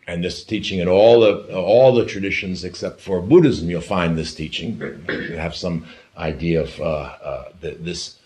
[0.08, 4.34] And this teaching in all the all the traditions except for Buddhism, you'll find this
[4.34, 4.80] teaching.
[5.08, 5.86] You have some
[6.16, 8.18] idea of uh, uh, this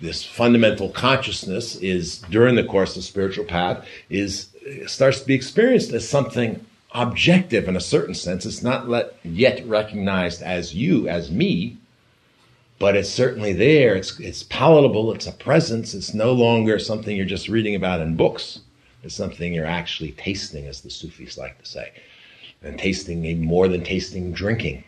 [0.00, 4.48] this fundamental consciousness is during the course of spiritual path is
[4.88, 8.44] starts to be experienced as something objective in a certain sense.
[8.44, 11.78] It's not let, yet recognized as you, as me,
[12.82, 13.94] but it's certainly there.
[13.94, 15.12] It's, it's palatable.
[15.12, 15.94] It's a presence.
[15.94, 18.58] It's no longer something you're just reading about in books.
[19.04, 21.92] It's something you're actually tasting, as the Sufis like to say.
[22.60, 24.82] And tasting more than tasting drinking.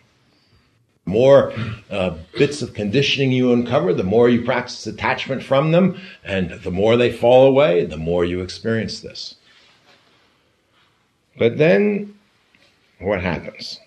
[1.07, 1.53] More
[1.89, 6.73] uh, bits of conditioning you uncover, the more you practice attachment from them, and the
[6.73, 9.37] more they fall away, the more you experience this.
[11.39, 12.19] But then,
[12.99, 13.79] what happens?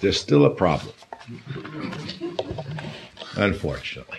[0.00, 0.94] There's still a problem
[3.36, 4.18] unfortunately.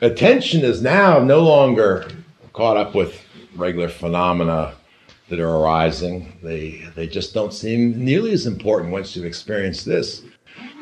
[0.00, 2.08] Attention is now no longer
[2.52, 3.22] caught up with
[3.54, 4.74] regular phenomena
[5.28, 6.38] that are arising.
[6.42, 10.22] They, they just don't seem nearly as important once you've experienced this.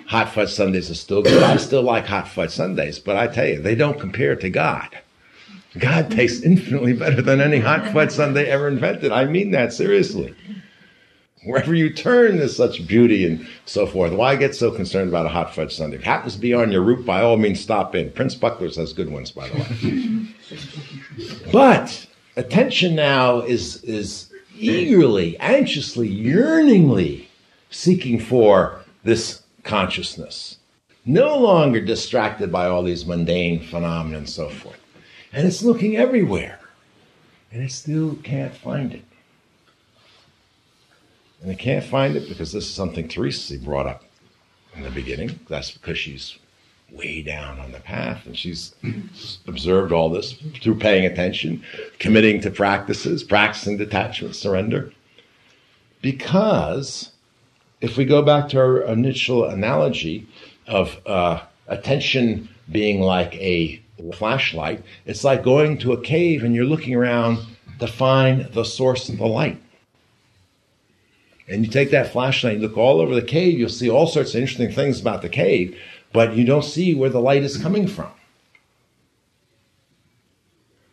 [0.08, 1.42] Hot fudge sundaes are still good.
[1.42, 4.88] I still like hot fudge sundaes, but I tell you, they don't compare to God.
[5.78, 9.10] God tastes infinitely better than any hot fudge sundae ever invented.
[9.12, 10.34] I mean that seriously.
[11.44, 14.12] Wherever you turn, there's such beauty and so forth.
[14.12, 15.96] Why get so concerned about a hot fudge sundae?
[15.96, 18.10] If it happens to be on your route, by all means, stop in.
[18.12, 21.46] Prince Puckler's has good ones, by the way.
[21.52, 27.28] but attention now is is eagerly, anxiously, yearningly
[27.70, 30.58] seeking for this consciousness.
[31.04, 34.80] No longer distracted by all these mundane phenomena and so forth.
[35.32, 36.60] And it's looking everywhere.
[37.52, 39.04] And it still can't find it.
[41.44, 44.02] And they can't find it because this is something Teresa brought up
[44.74, 45.38] in the beginning.
[45.46, 46.38] That's because she's
[46.90, 48.74] way down on the path and she's
[49.46, 50.32] observed all this
[50.62, 51.62] through paying attention,
[51.98, 54.90] committing to practices, practicing detachment, surrender.
[56.00, 57.12] Because
[57.82, 60.26] if we go back to our initial analogy
[60.66, 63.82] of uh, attention being like a
[64.14, 67.38] flashlight, it's like going to a cave and you're looking around
[67.80, 69.60] to find the source of the light
[71.48, 74.34] and you take that flashlight, you look all over the cave, you'll see all sorts
[74.34, 75.78] of interesting things about the cave,
[76.12, 78.10] but you don't see where the light is coming from.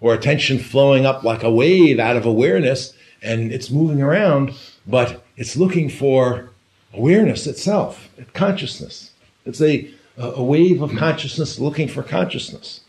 [0.02, 4.54] Or attention flowing up like a wave out of awareness, and it's moving around,
[4.86, 6.50] but it's looking for
[6.94, 9.12] awareness itself, consciousness.
[9.46, 12.82] It's a, a wave of consciousness looking for consciousness.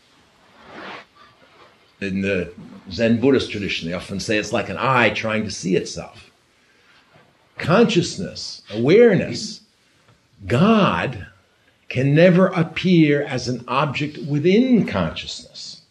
[2.01, 2.51] In the
[2.91, 6.31] Zen Buddhist tradition, they often say it's like an eye trying to see itself
[7.57, 9.61] consciousness, awareness,
[10.47, 11.27] God
[11.89, 15.81] can never appear as an object within consciousness.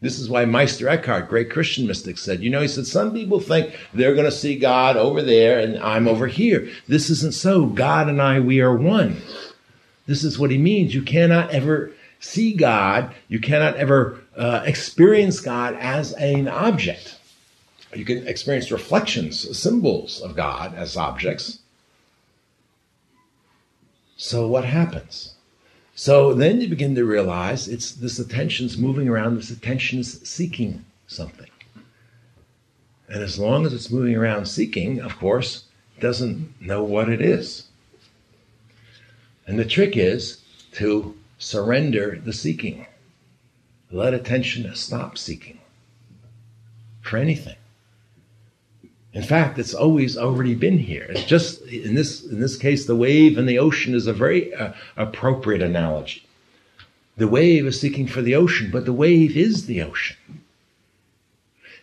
[0.00, 3.40] This is why Meister Eckhart, great Christian mystic, said, you know, he said, some people
[3.40, 6.68] think they're going to see God over there and I'm over here.
[6.86, 7.66] This isn't so.
[7.66, 9.16] God and I, we are one.
[10.06, 10.94] This is what he means.
[10.94, 13.12] You cannot ever see God.
[13.26, 17.17] You cannot ever uh, experience God as an object.
[17.94, 21.60] You can experience reflections, symbols of God as objects.
[24.16, 25.34] So what happens?
[25.94, 30.84] So then you begin to realize it's this attention's moving around, this attention is seeking
[31.06, 31.50] something.
[33.08, 35.64] And as long as it's moving around seeking, of course,
[35.96, 37.64] it doesn't know what it is.
[39.46, 42.86] And the trick is to surrender the seeking.
[43.90, 45.58] Let attention stop seeking
[47.00, 47.56] for anything.
[49.14, 51.06] In fact, it's always already been here.
[51.08, 54.54] It's just in this in this case, the wave and the ocean is a very
[54.54, 56.24] uh, appropriate analogy.
[57.16, 60.16] The wave is seeking for the ocean, but the wave is the ocean.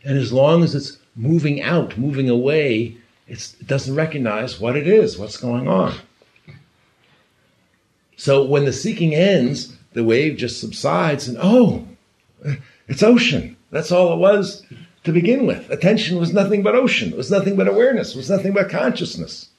[0.03, 2.97] And as long as it's moving out, moving away,
[3.28, 5.95] it doesn't recognize what it is, what's going on.
[8.17, 11.88] So when the seeking ends, the wave just subsides, and oh,
[12.88, 13.57] it's ocean.
[13.71, 14.63] That's all it was
[15.06, 15.70] to begin with.
[15.70, 19.49] Attention was nothing but ocean, it was nothing but awareness, it was nothing but consciousness.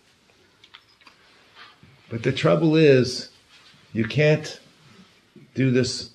[2.11, 3.31] But the trouble is,
[3.93, 4.61] you can't
[5.55, 6.11] do this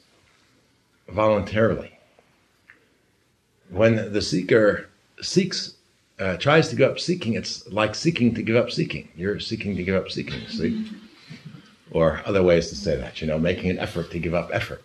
[1.10, 1.98] voluntarily.
[3.70, 4.90] When the seeker
[5.22, 5.76] seeks,
[6.20, 9.08] uh, tries to give up seeking, it's like seeking to give up seeking.
[9.16, 10.90] You're seeking to give up seeking, see?
[11.92, 14.84] Or other ways to say that, you know, making an effort to give up effort.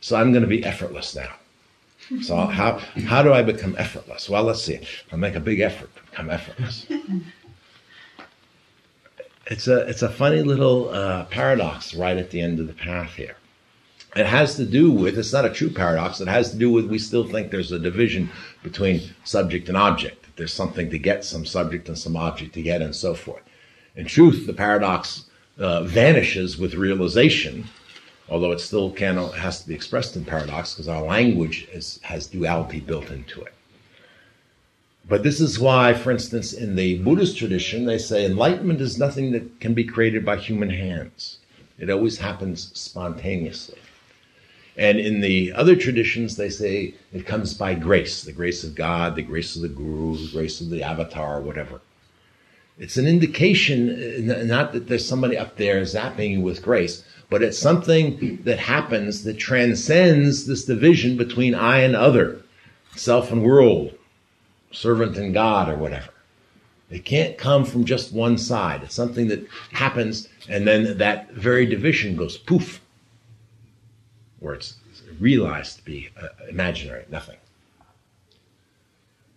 [0.00, 1.32] So I'm going to be effortless now.
[2.22, 4.28] So how how do I become effortless?
[4.28, 4.80] Well, let's see.
[5.10, 6.86] I'll make a big effort to become effortless.
[9.46, 13.14] It's a it's a funny little uh, paradox right at the end of the path
[13.14, 13.36] here.
[14.16, 16.20] It has to do with it's not a true paradox.
[16.20, 18.30] It has to do with we still think there's a division
[18.62, 20.24] between subject and object.
[20.36, 23.42] There's something to get, some subject and some object to get, and so forth.
[23.96, 25.24] In truth, the paradox
[25.58, 27.68] uh, vanishes with realization
[28.28, 32.26] although it still can has to be expressed in paradox because our language is, has
[32.26, 33.54] duality built into it.
[35.06, 39.32] But this is why, for instance, in the Buddhist tradition, they say enlightenment is nothing
[39.32, 41.38] that can be created by human hands.
[41.78, 43.78] It always happens spontaneously.
[44.76, 49.14] And in the other traditions, they say it comes by grace the grace of God,
[49.14, 51.80] the grace of the Guru, the grace of the Avatar, whatever.
[52.78, 57.58] It's an indication, not that there's somebody up there zapping you with grace, but it's
[57.58, 62.42] something that happens that transcends this division between I and other,
[62.96, 63.92] self and world,
[64.72, 66.10] servant and God, or whatever.
[66.90, 68.82] It can't come from just one side.
[68.82, 72.80] It's something that happens, and then that very division goes poof,
[74.40, 74.76] where it's
[75.18, 77.38] realized to be uh, imaginary, nothing.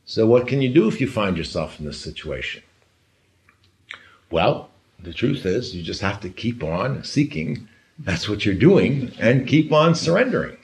[0.06, 2.64] So, what can you do if you find yourself in this situation?
[4.30, 4.70] Well,
[5.00, 7.68] the truth is, you just have to keep on seeking
[8.00, 10.58] that's what you're doing, and keep on surrendering.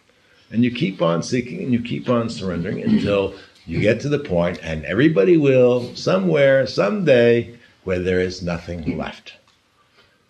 [0.52, 3.34] And you keep on seeking and you keep on surrendering until
[3.66, 9.34] you get to the point, and everybody will, somewhere, someday, where there is nothing left.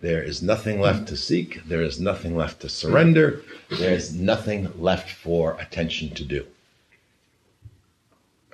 [0.00, 1.64] There is nothing left to seek.
[1.66, 3.42] There is nothing left to surrender.
[3.70, 6.46] There is nothing left for attention to do.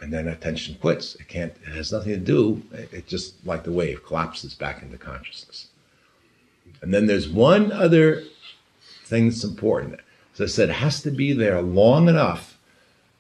[0.01, 1.15] And then attention quits.
[1.17, 2.63] It can't, it has nothing to do.
[2.73, 5.69] It just, like the wave, collapses back into consciousness.
[6.83, 8.23] And then there's one other
[9.11, 10.01] thing that's important.
[10.35, 12.57] As I said, it has to be there long enough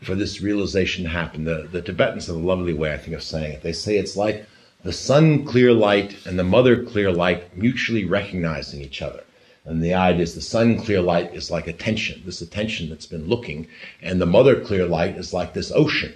[0.00, 1.44] for this realization to happen.
[1.44, 3.62] The, the Tibetans have a lovely way, I think, of saying it.
[3.62, 4.46] They say it's like
[4.82, 9.24] the son clear light and the mother clear light mutually recognizing each other.
[9.66, 13.28] And the idea is the son clear light is like attention, this attention that's been
[13.28, 13.68] looking,
[14.00, 16.14] and the mother clear light is like this ocean.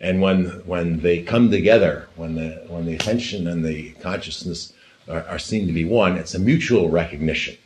[0.00, 4.72] And when when they come together, when the when the attention and the consciousness
[5.08, 7.56] are, are seen to be one, it's a mutual recognition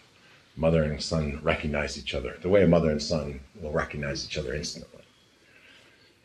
[0.60, 4.36] mother and son recognize each other, the way a mother and son will recognize each
[4.36, 5.02] other instantly.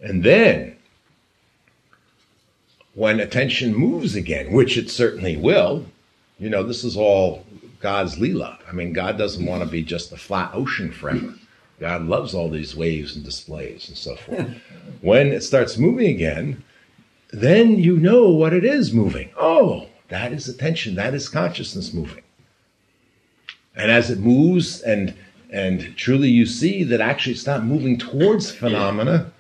[0.02, 0.76] And then,
[2.94, 5.86] when attention moves again, which it certainly will,
[6.38, 7.46] you know, this is all
[7.80, 8.58] God's Leela.
[8.68, 11.34] I mean, God doesn't want to be just a flat ocean forever.
[11.80, 14.50] God loves all these waves and displays and so forth.
[15.02, 16.64] when it starts moving again,
[17.32, 19.30] then you know what it is moving.
[19.38, 22.24] Oh, that is attention, that is consciousness moving.
[23.76, 25.14] And as it moves and
[25.52, 29.32] and truly you see that actually it's not moving towards phenomena,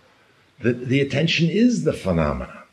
[0.61, 2.63] that the attention is the phenomena.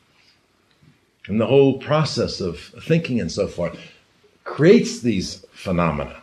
[1.26, 3.78] And the whole process of thinking and so forth
[4.44, 6.22] creates these phenomena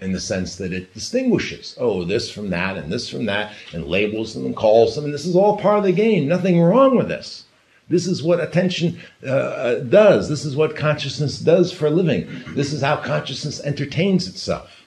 [0.00, 3.86] in the sense that it distinguishes, oh, this from that and this from that, and
[3.86, 6.28] labels them and calls them, and this is all part of the game.
[6.28, 7.43] Nothing wrong with this.
[7.88, 10.28] This is what attention uh, uh, does.
[10.28, 12.26] This is what consciousness does for a living.
[12.54, 14.86] This is how consciousness entertains itself.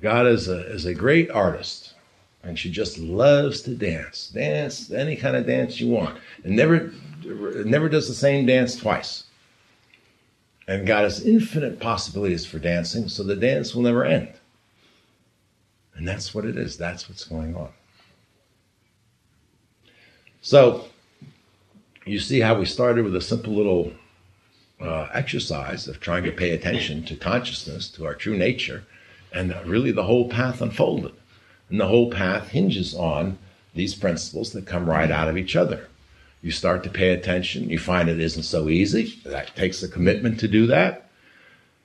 [0.00, 1.92] God is a, is a great artist,
[2.42, 4.28] and she just loves to dance.
[4.28, 6.92] Dance any kind of dance you want, and never,
[7.24, 9.24] never does the same dance twice.
[10.66, 14.32] And God has infinite possibilities for dancing, so the dance will never end.
[15.94, 16.76] And that's what it is.
[16.76, 17.70] That's what's going on.
[20.40, 20.84] So,
[22.08, 23.92] you see how we started with a simple little
[24.80, 28.84] uh, exercise of trying to pay attention to consciousness, to our true nature,
[29.32, 31.12] and really the whole path unfolded.
[31.68, 33.38] And the whole path hinges on
[33.74, 35.88] these principles that come right out of each other.
[36.40, 39.20] You start to pay attention, you find it isn't so easy.
[39.24, 41.10] That takes a commitment to do that.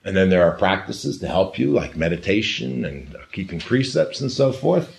[0.04, 4.52] And then there are practices to help you, like meditation and keeping precepts and so
[4.52, 4.94] forth.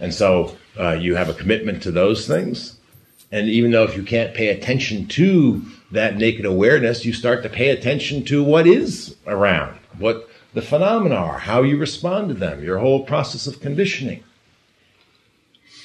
[0.00, 2.79] And so uh, you have a commitment to those things.
[3.32, 5.62] And even though if you can't pay attention to
[5.92, 11.14] that naked awareness, you start to pay attention to what is around, what the phenomena
[11.14, 14.24] are, how you respond to them, your whole process of conditioning.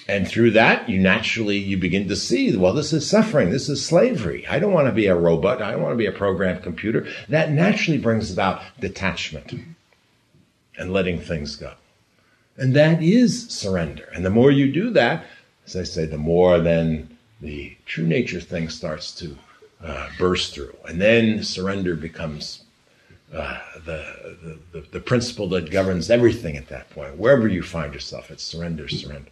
[0.08, 3.84] And through that, you naturally you begin to see, well, this is suffering, this is
[3.84, 4.46] slavery.
[4.48, 7.08] I don't want to be a robot, I don't want to be a programmed computer.
[7.30, 9.54] That naturally brings about detachment
[10.78, 11.74] and letting things go.
[12.58, 14.08] And that is surrender.
[14.14, 15.26] And the more you do that,
[15.66, 17.15] as I say, the more then
[17.46, 19.38] the true nature thing starts to
[19.84, 20.76] uh, burst through.
[20.88, 22.64] And then surrender becomes
[23.34, 27.18] uh, the, the, the, principle that governs everything at that point.
[27.18, 29.30] Wherever you find yourself, it's surrender, surrender.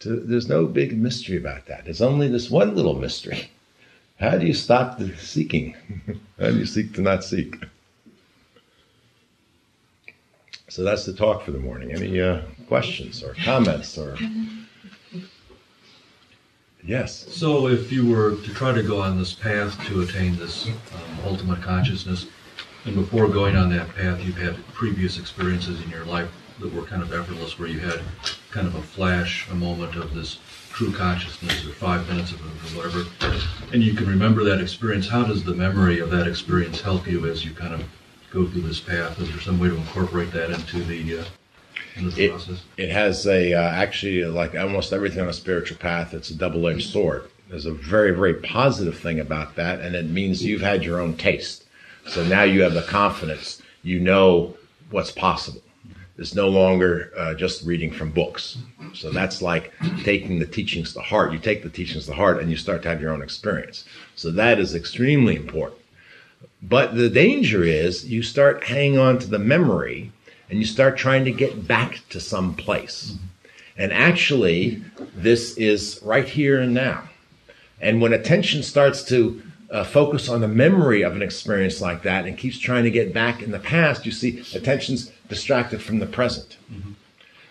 [0.00, 1.84] So there's no big mystery about that.
[1.84, 3.50] There's only this one little mystery.
[4.20, 5.74] How do you stop the seeking?
[6.38, 7.56] How do you seek to not seek?
[10.68, 11.92] So that's the talk for the morning.
[11.92, 14.16] Any uh, questions or comments or
[16.86, 17.26] yes?
[17.30, 20.74] So, if you were to try to go on this path to attain this um,
[21.24, 22.26] ultimate consciousness,
[22.84, 26.30] and before going on that path, you've had previous experiences in your life
[26.60, 28.00] that were kind of effortless, where you had
[28.50, 30.38] kind of a flash, a moment of this
[30.70, 33.04] true consciousness, or five minutes of it, or whatever,
[33.72, 35.08] and you can remember that experience.
[35.08, 37.84] How does the memory of that experience help you as you kind of
[38.30, 39.20] go through this path?
[39.20, 41.45] Is there some way to incorporate that into the uh, into the
[41.98, 46.12] It, it has a uh, actually like almost everything on a spiritual path.
[46.14, 47.30] It's a double-edged sword.
[47.48, 51.16] There's a very very positive thing about that, and it means you've had your own
[51.16, 51.64] taste.
[52.06, 53.62] So now you have the confidence.
[53.82, 54.56] You know
[54.90, 55.62] what's possible.
[56.18, 58.58] It's no longer uh, just reading from books.
[58.94, 59.72] So that's like
[60.02, 61.32] taking the teachings to heart.
[61.32, 63.84] You take the teachings to heart, and you start to have your own experience.
[64.14, 65.80] So that is extremely important.
[66.62, 70.12] But the danger is you start hanging on to the memory
[70.48, 73.14] and you start trying to get back to some place.
[73.76, 74.82] And actually,
[75.14, 77.08] this is right here and now.
[77.80, 82.24] And when attention starts to uh, focus on the memory of an experience like that
[82.24, 86.06] and keeps trying to get back in the past, you see attention's distracted from the
[86.06, 86.56] present.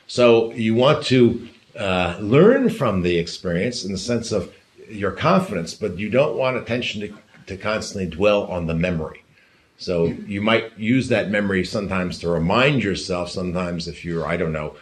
[0.07, 4.53] So you want to uh, learn from the experience in the sense of
[4.89, 7.13] your confidence, but you don't want attention to,
[7.47, 9.24] to constantly dwell on the memory.
[9.77, 13.29] So you might use that memory sometimes to remind yourself.
[13.29, 14.75] Sometimes, if you're, I don't know,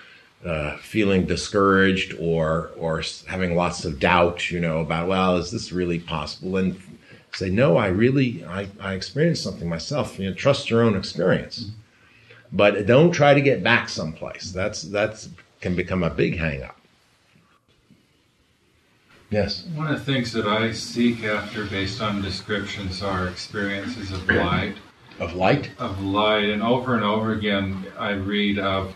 [0.45, 5.71] uh, feeling discouraged or or having lots of doubt, you know, about well, is this
[5.71, 6.57] really possible?
[6.57, 6.79] And
[7.33, 10.19] say, no, I really, I, I experienced something myself.
[10.19, 11.71] You know, trust your own experience,
[12.51, 14.51] but don't try to get back someplace.
[14.51, 15.29] That's that's
[15.61, 16.77] can become a big hang up.
[19.33, 19.65] Yes.
[19.73, 24.75] One of the things that I seek after based on descriptions are experiences of light.
[25.19, 25.71] Of light.
[25.79, 26.49] Of light.
[26.49, 28.93] And over and over again, I read of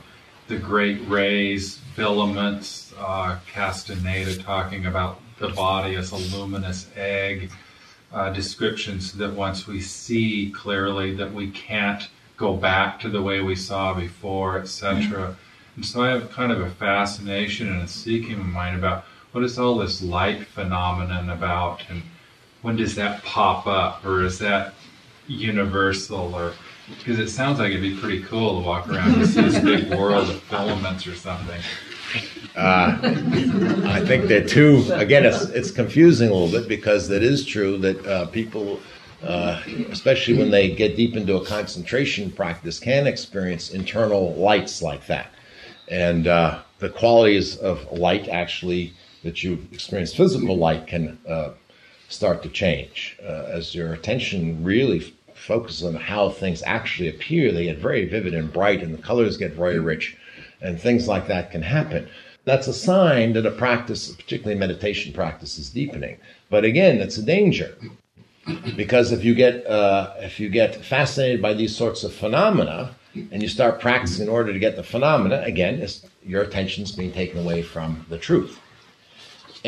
[0.47, 7.49] the great rays, filaments, uh, Castaneda talking about the body as a luminous egg,
[8.13, 13.41] uh, descriptions that once we see clearly that we can't go back to the way
[13.41, 15.35] we saw before, etc.
[15.75, 19.03] And so I have kind of a fascination and a seeking in mind about
[19.37, 22.01] what is all this light phenomenon about and
[22.63, 24.73] when does that pop up or is that
[25.27, 26.53] universal or
[26.97, 29.93] because it sounds like it'd be pretty cool to walk around and see this big
[29.95, 31.61] world of filaments or something.
[32.55, 32.97] Uh,
[33.85, 34.83] I think that too.
[34.93, 38.79] Again, it's it's confusing a little bit because it is true that uh, people,
[39.21, 39.61] uh,
[39.91, 45.31] especially when they get deep into a concentration practice, can experience internal lights like that,
[45.89, 51.49] and uh, the qualities of light actually that you experience physical light can uh,
[52.09, 57.51] start to change uh, as your attention really focuses on how things actually appear.
[57.51, 60.17] They get very vivid and bright, and the colors get very rich,
[60.61, 62.09] and things like that can happen.
[62.45, 66.17] That's a sign that a practice, particularly meditation practice, is deepening.
[66.49, 67.77] But again, it's a danger
[68.75, 72.95] because if you get uh, if you get fascinated by these sorts of phenomena
[73.31, 75.85] and you start practicing in order to get the phenomena, again,
[76.23, 78.59] your attention's being taken away from the truth.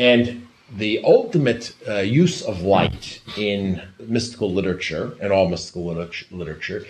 [0.00, 5.84] And the ultimate uh, use of light in mystical literature and all mystical
[6.30, 6.86] literature,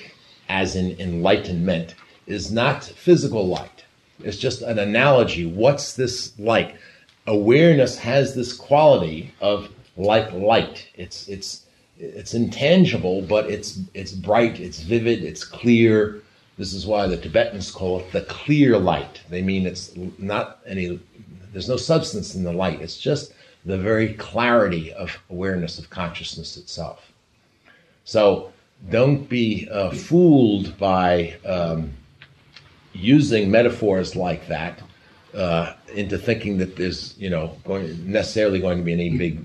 [0.49, 1.97] as in enlightenment,
[2.29, 3.85] is not physical light.
[4.23, 5.45] It's just an analogy.
[5.45, 6.77] What's this like?
[7.27, 10.89] Awareness has this quality of like light.
[10.95, 11.67] It's it's
[11.99, 16.23] it's intangible, but it's it's bright, it's vivid, it's clear.
[16.59, 19.21] This is why the Tibetans call it the clear light.
[19.31, 21.01] They mean it's not any.
[21.53, 22.81] There's no substance in the light.
[22.81, 23.33] It's just
[23.65, 27.13] the very clarity of awareness of consciousness itself.
[28.05, 28.53] So
[28.89, 31.93] don't be uh, fooled by um,
[32.93, 34.83] using metaphors like that
[35.35, 39.45] uh, into thinking that there's, you know, going necessarily going to be any big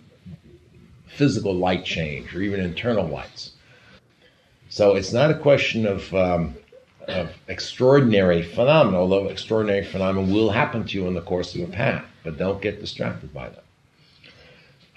[1.07, 3.51] physical light change or even internal lights.
[4.69, 6.55] So it's not a question of, um,
[7.07, 11.67] of extraordinary phenomena, although extraordinary phenomena will happen to you in the course of a
[11.67, 13.61] path, but don't get distracted by them.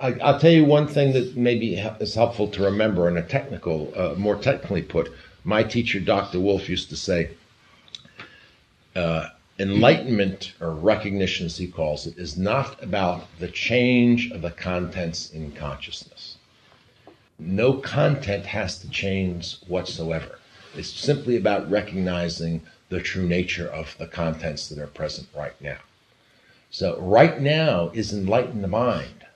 [0.00, 3.92] I, I'll tell you one thing that maybe is helpful to remember in a technical,
[3.96, 5.12] uh, more technically put.
[5.44, 6.40] My teacher, Dr.
[6.40, 7.30] Wolf, used to say,
[8.94, 9.28] uh,
[9.58, 15.30] enlightenment or recognition, as he calls it, is not about the change of the contents
[15.30, 16.36] in consciousness.
[17.40, 20.37] No content has to change whatsoever.
[20.78, 25.78] It's simply about recognizing the true nature of the contents that are present right now.
[26.70, 29.26] So, right now is enlightened mind.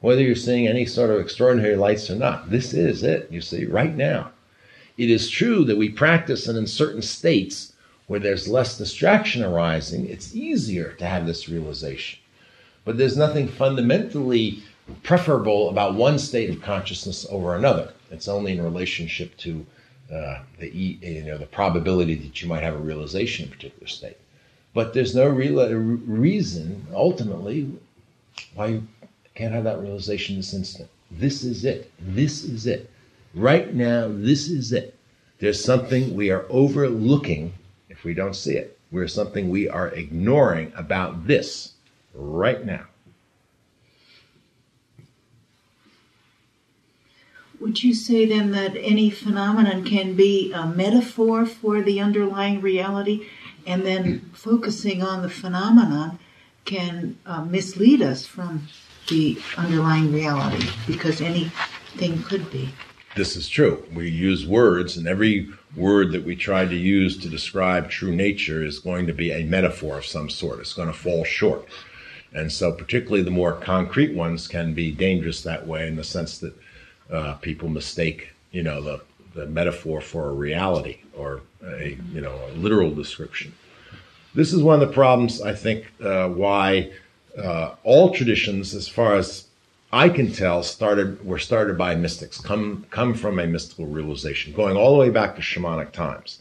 [0.00, 3.64] Whether you're seeing any sort of extraordinary lights or not, this is it, you see,
[3.64, 4.30] right now.
[4.96, 7.72] It is true that we practice, and in certain states
[8.06, 12.20] where there's less distraction arising, it's easier to have this realization.
[12.84, 14.62] But there's nothing fundamentally
[15.02, 17.94] preferable about one state of consciousness over another.
[18.12, 19.66] It's only in relationship to
[20.12, 23.86] uh, the you know the probability that you might have a realization in a particular
[23.86, 24.16] state.
[24.74, 27.70] But there's no real uh, reason ultimately
[28.54, 28.88] why you
[29.34, 30.90] can't have that realization this instant.
[31.10, 31.90] This is it.
[31.98, 32.90] This is it.
[33.34, 34.96] Right now, this is it.
[35.38, 37.52] There's something we are overlooking
[37.88, 38.78] if we don't see it.
[38.90, 41.72] There's something we are ignoring about this
[42.14, 42.86] right now.
[47.64, 53.26] Would you say then that any phenomenon can be a metaphor for the underlying reality,
[53.66, 56.18] and then focusing on the phenomenon
[56.66, 58.68] can uh, mislead us from
[59.08, 62.68] the underlying reality because anything could be?
[63.16, 63.82] This is true.
[63.94, 68.62] We use words, and every word that we try to use to describe true nature
[68.62, 70.60] is going to be a metaphor of some sort.
[70.60, 71.66] It's going to fall short.
[72.34, 76.36] And so, particularly the more concrete ones can be dangerous that way in the sense
[76.40, 76.54] that
[77.10, 79.00] uh, people mistake, you know, the,
[79.34, 83.52] the metaphor for a reality or a, you know, a literal description.
[84.34, 86.92] This is one of the problems, I think, uh, why
[87.38, 89.46] uh, all traditions, as far as
[89.92, 94.76] I can tell, started were started by mystics, come come from a mystical realization, going
[94.76, 96.40] all the way back to shamanic times.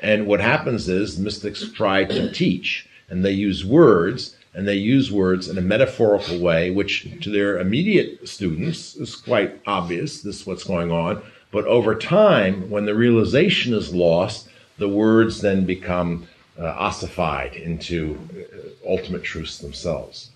[0.00, 5.12] And what happens is mystics try to teach, and they use words, and they use
[5.12, 10.22] words in a metaphorical way, which to their immediate students is quite obvious.
[10.22, 11.22] This is what's going on.
[11.50, 16.26] But over time, when the realization is lost, the words then become
[16.58, 20.30] uh, ossified into uh, ultimate truths themselves.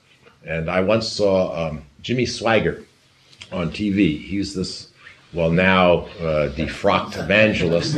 [0.44, 2.84] And I once saw um, Jimmy Swaggart
[3.50, 4.20] on TV.
[4.20, 4.88] He's this,
[5.32, 7.96] well, now uh, defrocked evangelist.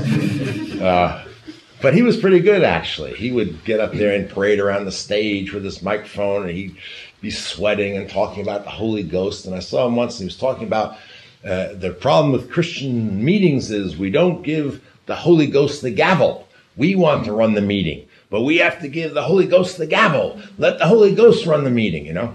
[1.84, 3.12] But he was pretty good, actually.
[3.12, 6.76] He would get up there and parade around the stage with his microphone, and he'd
[7.20, 9.44] be sweating and talking about the Holy Ghost.
[9.44, 10.96] And I saw him once, and he was talking about
[11.44, 16.48] uh, the problem with Christian meetings is we don't give the Holy Ghost the gavel.
[16.74, 19.86] We want to run the meeting, but we have to give the Holy Ghost the
[19.86, 20.40] gavel.
[20.56, 22.32] Let the Holy Ghost run the meeting, you know?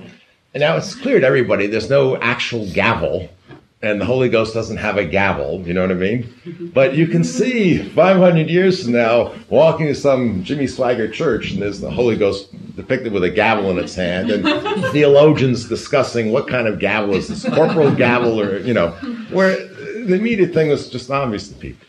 [0.53, 3.27] And now it's clear to everybody there's no actual gavel,
[3.81, 6.71] and the Holy Ghost doesn't have a gavel, you know what I mean?
[6.73, 11.61] But you can see 500 years from now walking to some Jimmy Swaggart church, and
[11.61, 14.43] there's the Holy Ghost depicted with a gavel in its hand, and
[14.91, 18.89] theologians discussing what kind of gavel is this, corporal gavel, or, you know,
[19.31, 21.87] where the immediate thing was just obvious to people.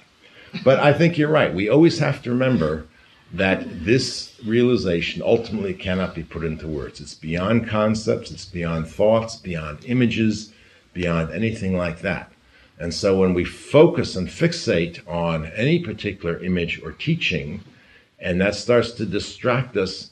[0.64, 1.52] But I think you're right.
[1.52, 2.86] We always have to remember
[3.32, 7.00] that this realization ultimately cannot be put into words.
[7.00, 10.52] It's beyond concepts, it's beyond thoughts, beyond images,
[10.92, 12.30] beyond anything like that.
[12.78, 17.62] And so when we focus and fixate on any particular image or teaching,
[18.18, 20.10] and that starts to distract us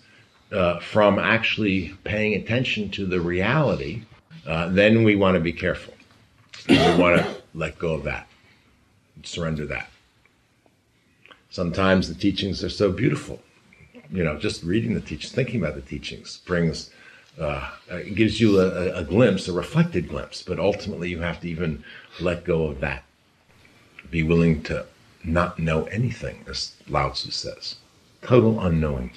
[0.53, 4.03] uh, from actually paying attention to the reality,
[4.47, 5.95] uh, then we want to be careful.
[6.68, 8.29] we want to let go of that,
[9.22, 9.91] surrender that.
[11.51, 13.41] Sometimes the teachings are so beautiful.
[14.11, 16.90] You know, just reading the teachings, thinking about the teachings brings,
[17.40, 21.48] uh, it gives you a, a glimpse, a reflected glimpse, but ultimately you have to
[21.48, 21.85] even
[22.20, 23.05] let go of that.
[24.10, 24.86] Be willing to
[25.24, 27.77] not know anything, as Lao Tzu says.
[28.23, 29.12] Total unknowing,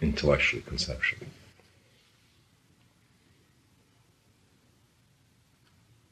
[0.00, 1.28] intellectually, conceptually.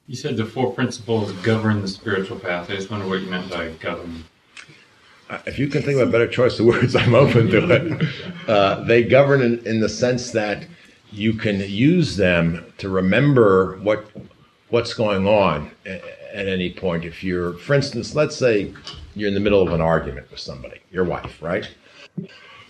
[0.06, 2.68] You said the four principles govern the spiritual path.
[2.68, 4.24] I just wonder what you meant by govern.
[5.46, 8.08] If you can think of a better choice of words, I'm open to it.
[8.48, 10.66] Uh, they govern in, in, the sense that
[11.12, 14.10] you can use them to remember what
[14.70, 16.02] what's going on at,
[16.32, 17.04] at any point.
[17.04, 18.72] If you're, for instance, let's say
[19.14, 21.68] you're in the middle of an argument with somebody, your wife, right?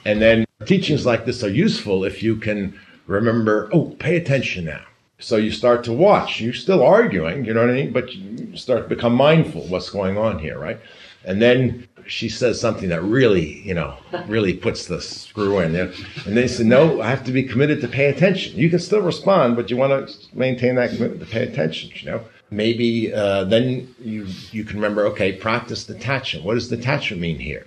[0.05, 4.83] And then teachings like this are useful if you can remember, oh, pay attention now.
[5.19, 6.41] So you start to watch.
[6.41, 7.93] You're still arguing, you know what I mean?
[7.93, 10.81] But you start to become mindful what's going on here, right?
[11.25, 13.97] And then she says something that really, you know,
[14.27, 15.93] really puts the screw in there.
[16.27, 18.57] And they said, no, I have to be committed to pay attention.
[18.57, 22.11] You can still respond, but you want to maintain that commitment to pay attention, you
[22.11, 22.21] know?
[22.51, 26.45] Maybe uh, then you, you can remember, okay, practice detachment.
[26.45, 27.67] What does detachment mean here?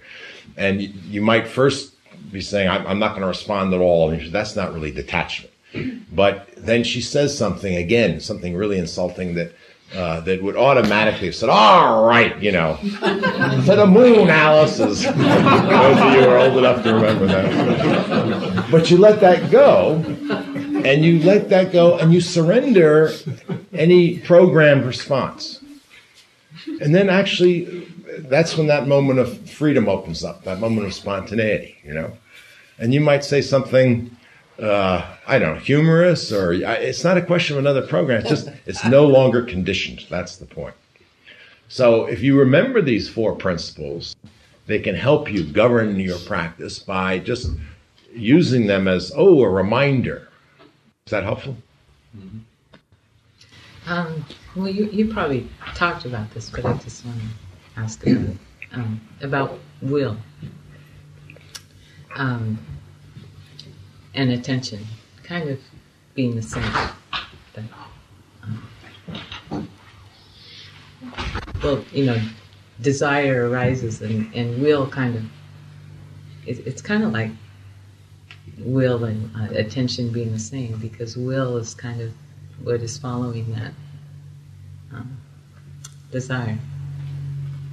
[0.57, 1.93] And you, you might first
[2.31, 4.09] be saying, I'm, I'm not going to respond at all.
[4.09, 5.53] And that's not really detachment.
[6.11, 9.53] But then she says something again, something really insulting that
[9.95, 15.05] uh, that would automatically have said, "All right, you know, to the moon, Alice." Those
[15.05, 18.67] of you are old enough to remember that.
[18.71, 19.95] But you let that go,
[20.83, 23.11] and you let that go, and you surrender
[23.73, 25.63] any programmed response.
[26.81, 27.87] And then actually,
[28.19, 32.11] that's when that moment of freedom opens up, that moment of spontaneity, you know.
[32.79, 34.15] And you might say something
[34.61, 38.21] uh, I don't know, humorous, or it's not a question of another program.
[38.21, 40.05] It's just it's no longer conditioned.
[40.09, 40.75] That's the point.
[41.67, 44.15] So if you remember these four principles,
[44.67, 47.49] they can help you govern your practice by just
[48.13, 50.27] using them as oh a reminder.
[51.05, 51.57] Is that helpful?
[52.15, 52.39] Mm-hmm.
[53.85, 54.25] Um,
[54.55, 57.25] well, you, you probably talked about this, but I just want to
[57.81, 58.37] ask about.
[58.71, 60.17] Um, about will.
[62.15, 62.57] Um,
[64.13, 64.85] and attention
[65.23, 65.59] kind of
[66.13, 66.71] being the same.
[67.53, 67.63] But,
[68.43, 69.67] um,
[71.63, 72.21] well, you know,
[72.81, 75.23] desire arises and, and will kind of,
[76.45, 77.31] it, it's kind of like
[78.59, 82.13] will and uh, attention being the same because will is kind of
[82.61, 83.73] what is following that
[84.93, 85.17] um,
[86.11, 86.57] desire.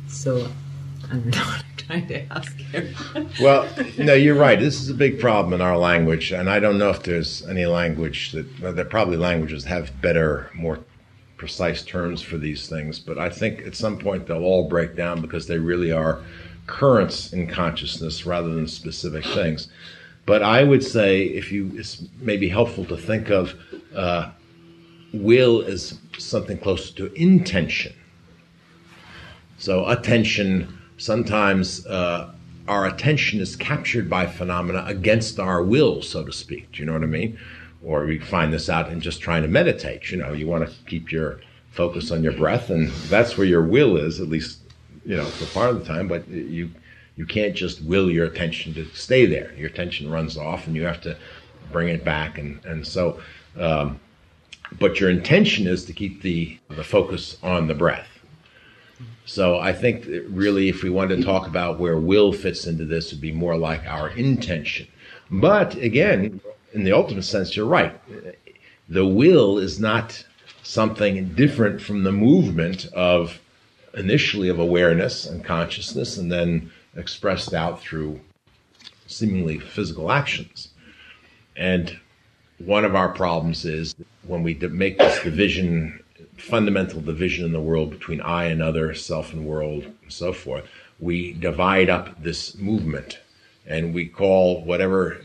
[0.09, 0.49] So
[1.09, 1.57] I don't know
[1.91, 2.95] trying to ask him.
[3.41, 3.69] well,
[3.99, 4.59] no, you're right.
[4.59, 7.67] This is a big problem in our language, and I don't know if there's any
[7.67, 10.79] language that well, there probably languages have better, more
[11.37, 12.99] precise terms for these things.
[12.99, 16.21] But I think at some point they'll all break down because they really are
[16.67, 19.69] currents in consciousness rather than specific things.
[20.27, 23.55] But I would say if you, it's maybe helpful to think of
[23.97, 24.31] uh,
[25.13, 27.95] will as something closer to intention.
[29.59, 32.31] So attention sometimes uh,
[32.69, 36.71] our attention is captured by phenomena against our will, so to speak.
[36.73, 37.39] Do you know what I mean?
[37.83, 40.11] Or we find this out in just trying to meditate.
[40.11, 41.41] You know, you want to keep your
[41.73, 44.59] focus on your breath, and that's where your will is, at least,
[45.07, 46.07] you know, for part of the time.
[46.07, 46.71] But you
[47.17, 49.53] you can't just will your attention to stay there.
[49.55, 51.17] Your attention runs off, and you have to
[51.73, 52.37] bring it back.
[52.37, 53.21] And and so,
[53.59, 53.99] um,
[54.79, 58.10] but your intention is to keep the the focus on the breath.
[59.31, 63.13] So I think really, if we wanted to talk about where will fits into this,
[63.13, 64.89] would be more like our intention.
[65.31, 66.41] But again,
[66.73, 67.97] in the ultimate sense, you're right.
[68.89, 70.27] The will is not
[70.65, 73.41] something different from the movement of
[73.95, 78.19] initially of awareness and consciousness, and then expressed out through
[79.07, 80.71] seemingly physical actions.
[81.55, 82.01] And
[82.59, 83.95] one of our problems is
[84.27, 86.00] when we make this division
[86.41, 90.65] fundamental division in the world between I and other, self and world, and so forth,
[90.99, 93.21] we divide up this movement
[93.67, 95.21] and we call whatever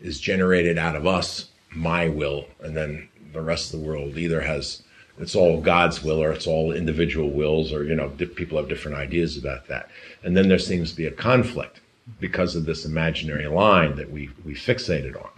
[0.00, 4.40] is generated out of us my will, and then the rest of the world either
[4.40, 4.82] has
[5.18, 8.96] it's all God's will or it's all individual wills, or you know, people have different
[8.96, 9.90] ideas about that.
[10.24, 11.80] And then there seems to be a conflict
[12.18, 15.30] because of this imaginary line that we we fixated on.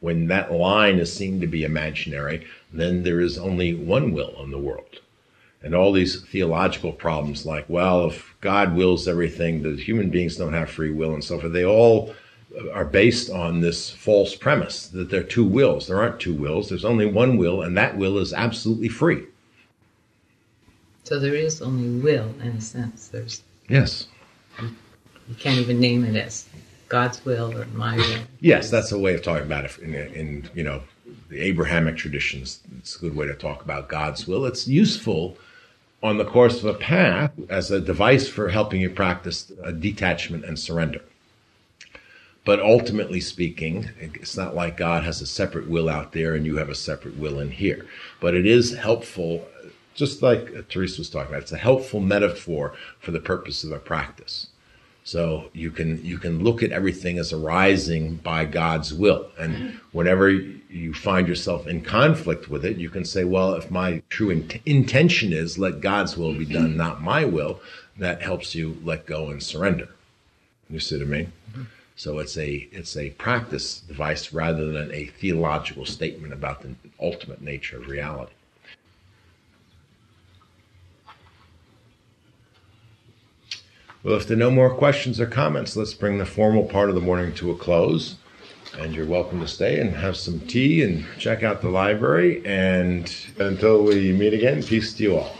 [0.00, 4.50] When that line is seen to be imaginary, then there is only one will in
[4.50, 5.00] the world.
[5.62, 10.52] And all these theological problems, like, well, if God wills everything, the human beings don't
[10.52, 12.14] have free will and so forth, they all
[12.72, 15.86] are based on this false premise that there are two wills.
[15.86, 19.24] There aren't two wills, there's only one will, and that will is absolutely free.
[21.04, 23.08] So there is only will in a sense.
[23.08, 24.06] There's Yes.
[24.60, 26.46] You can't even name it as
[26.88, 28.20] God's will or my will.
[28.40, 30.82] Yes, that's a way of talking about it in, in you know
[31.28, 32.60] the Abrahamic traditions.
[32.78, 34.46] It's a good way to talk about God's will.
[34.46, 35.36] It's useful
[36.02, 40.58] on the course of a path as a device for helping you practice detachment and
[40.58, 41.02] surrender.
[42.44, 46.56] But ultimately speaking, it's not like God has a separate will out there and you
[46.56, 47.86] have a separate will in here.
[48.20, 49.46] But it is helpful,
[49.94, 53.78] just like Teresa was talking about, it's a helpful metaphor for the purpose of a
[53.78, 54.46] practice.
[55.08, 60.28] So you can you can look at everything as arising by God's will, and whenever
[60.28, 64.60] you find yourself in conflict with it, you can say, "Well, if my true in-
[64.66, 67.62] intention is let God's will be done, not my will,"
[67.96, 69.88] that helps you let go and surrender.
[70.68, 71.32] You see what I mean?
[71.52, 71.62] Mm-hmm.
[71.96, 77.40] So it's a it's a practice device rather than a theological statement about the ultimate
[77.40, 78.34] nature of reality.
[84.04, 86.94] Well, if there are no more questions or comments, let's bring the formal part of
[86.94, 88.14] the morning to a close.
[88.78, 92.40] And you're welcome to stay and have some tea and check out the library.
[92.46, 95.36] And until we meet again, peace to you all.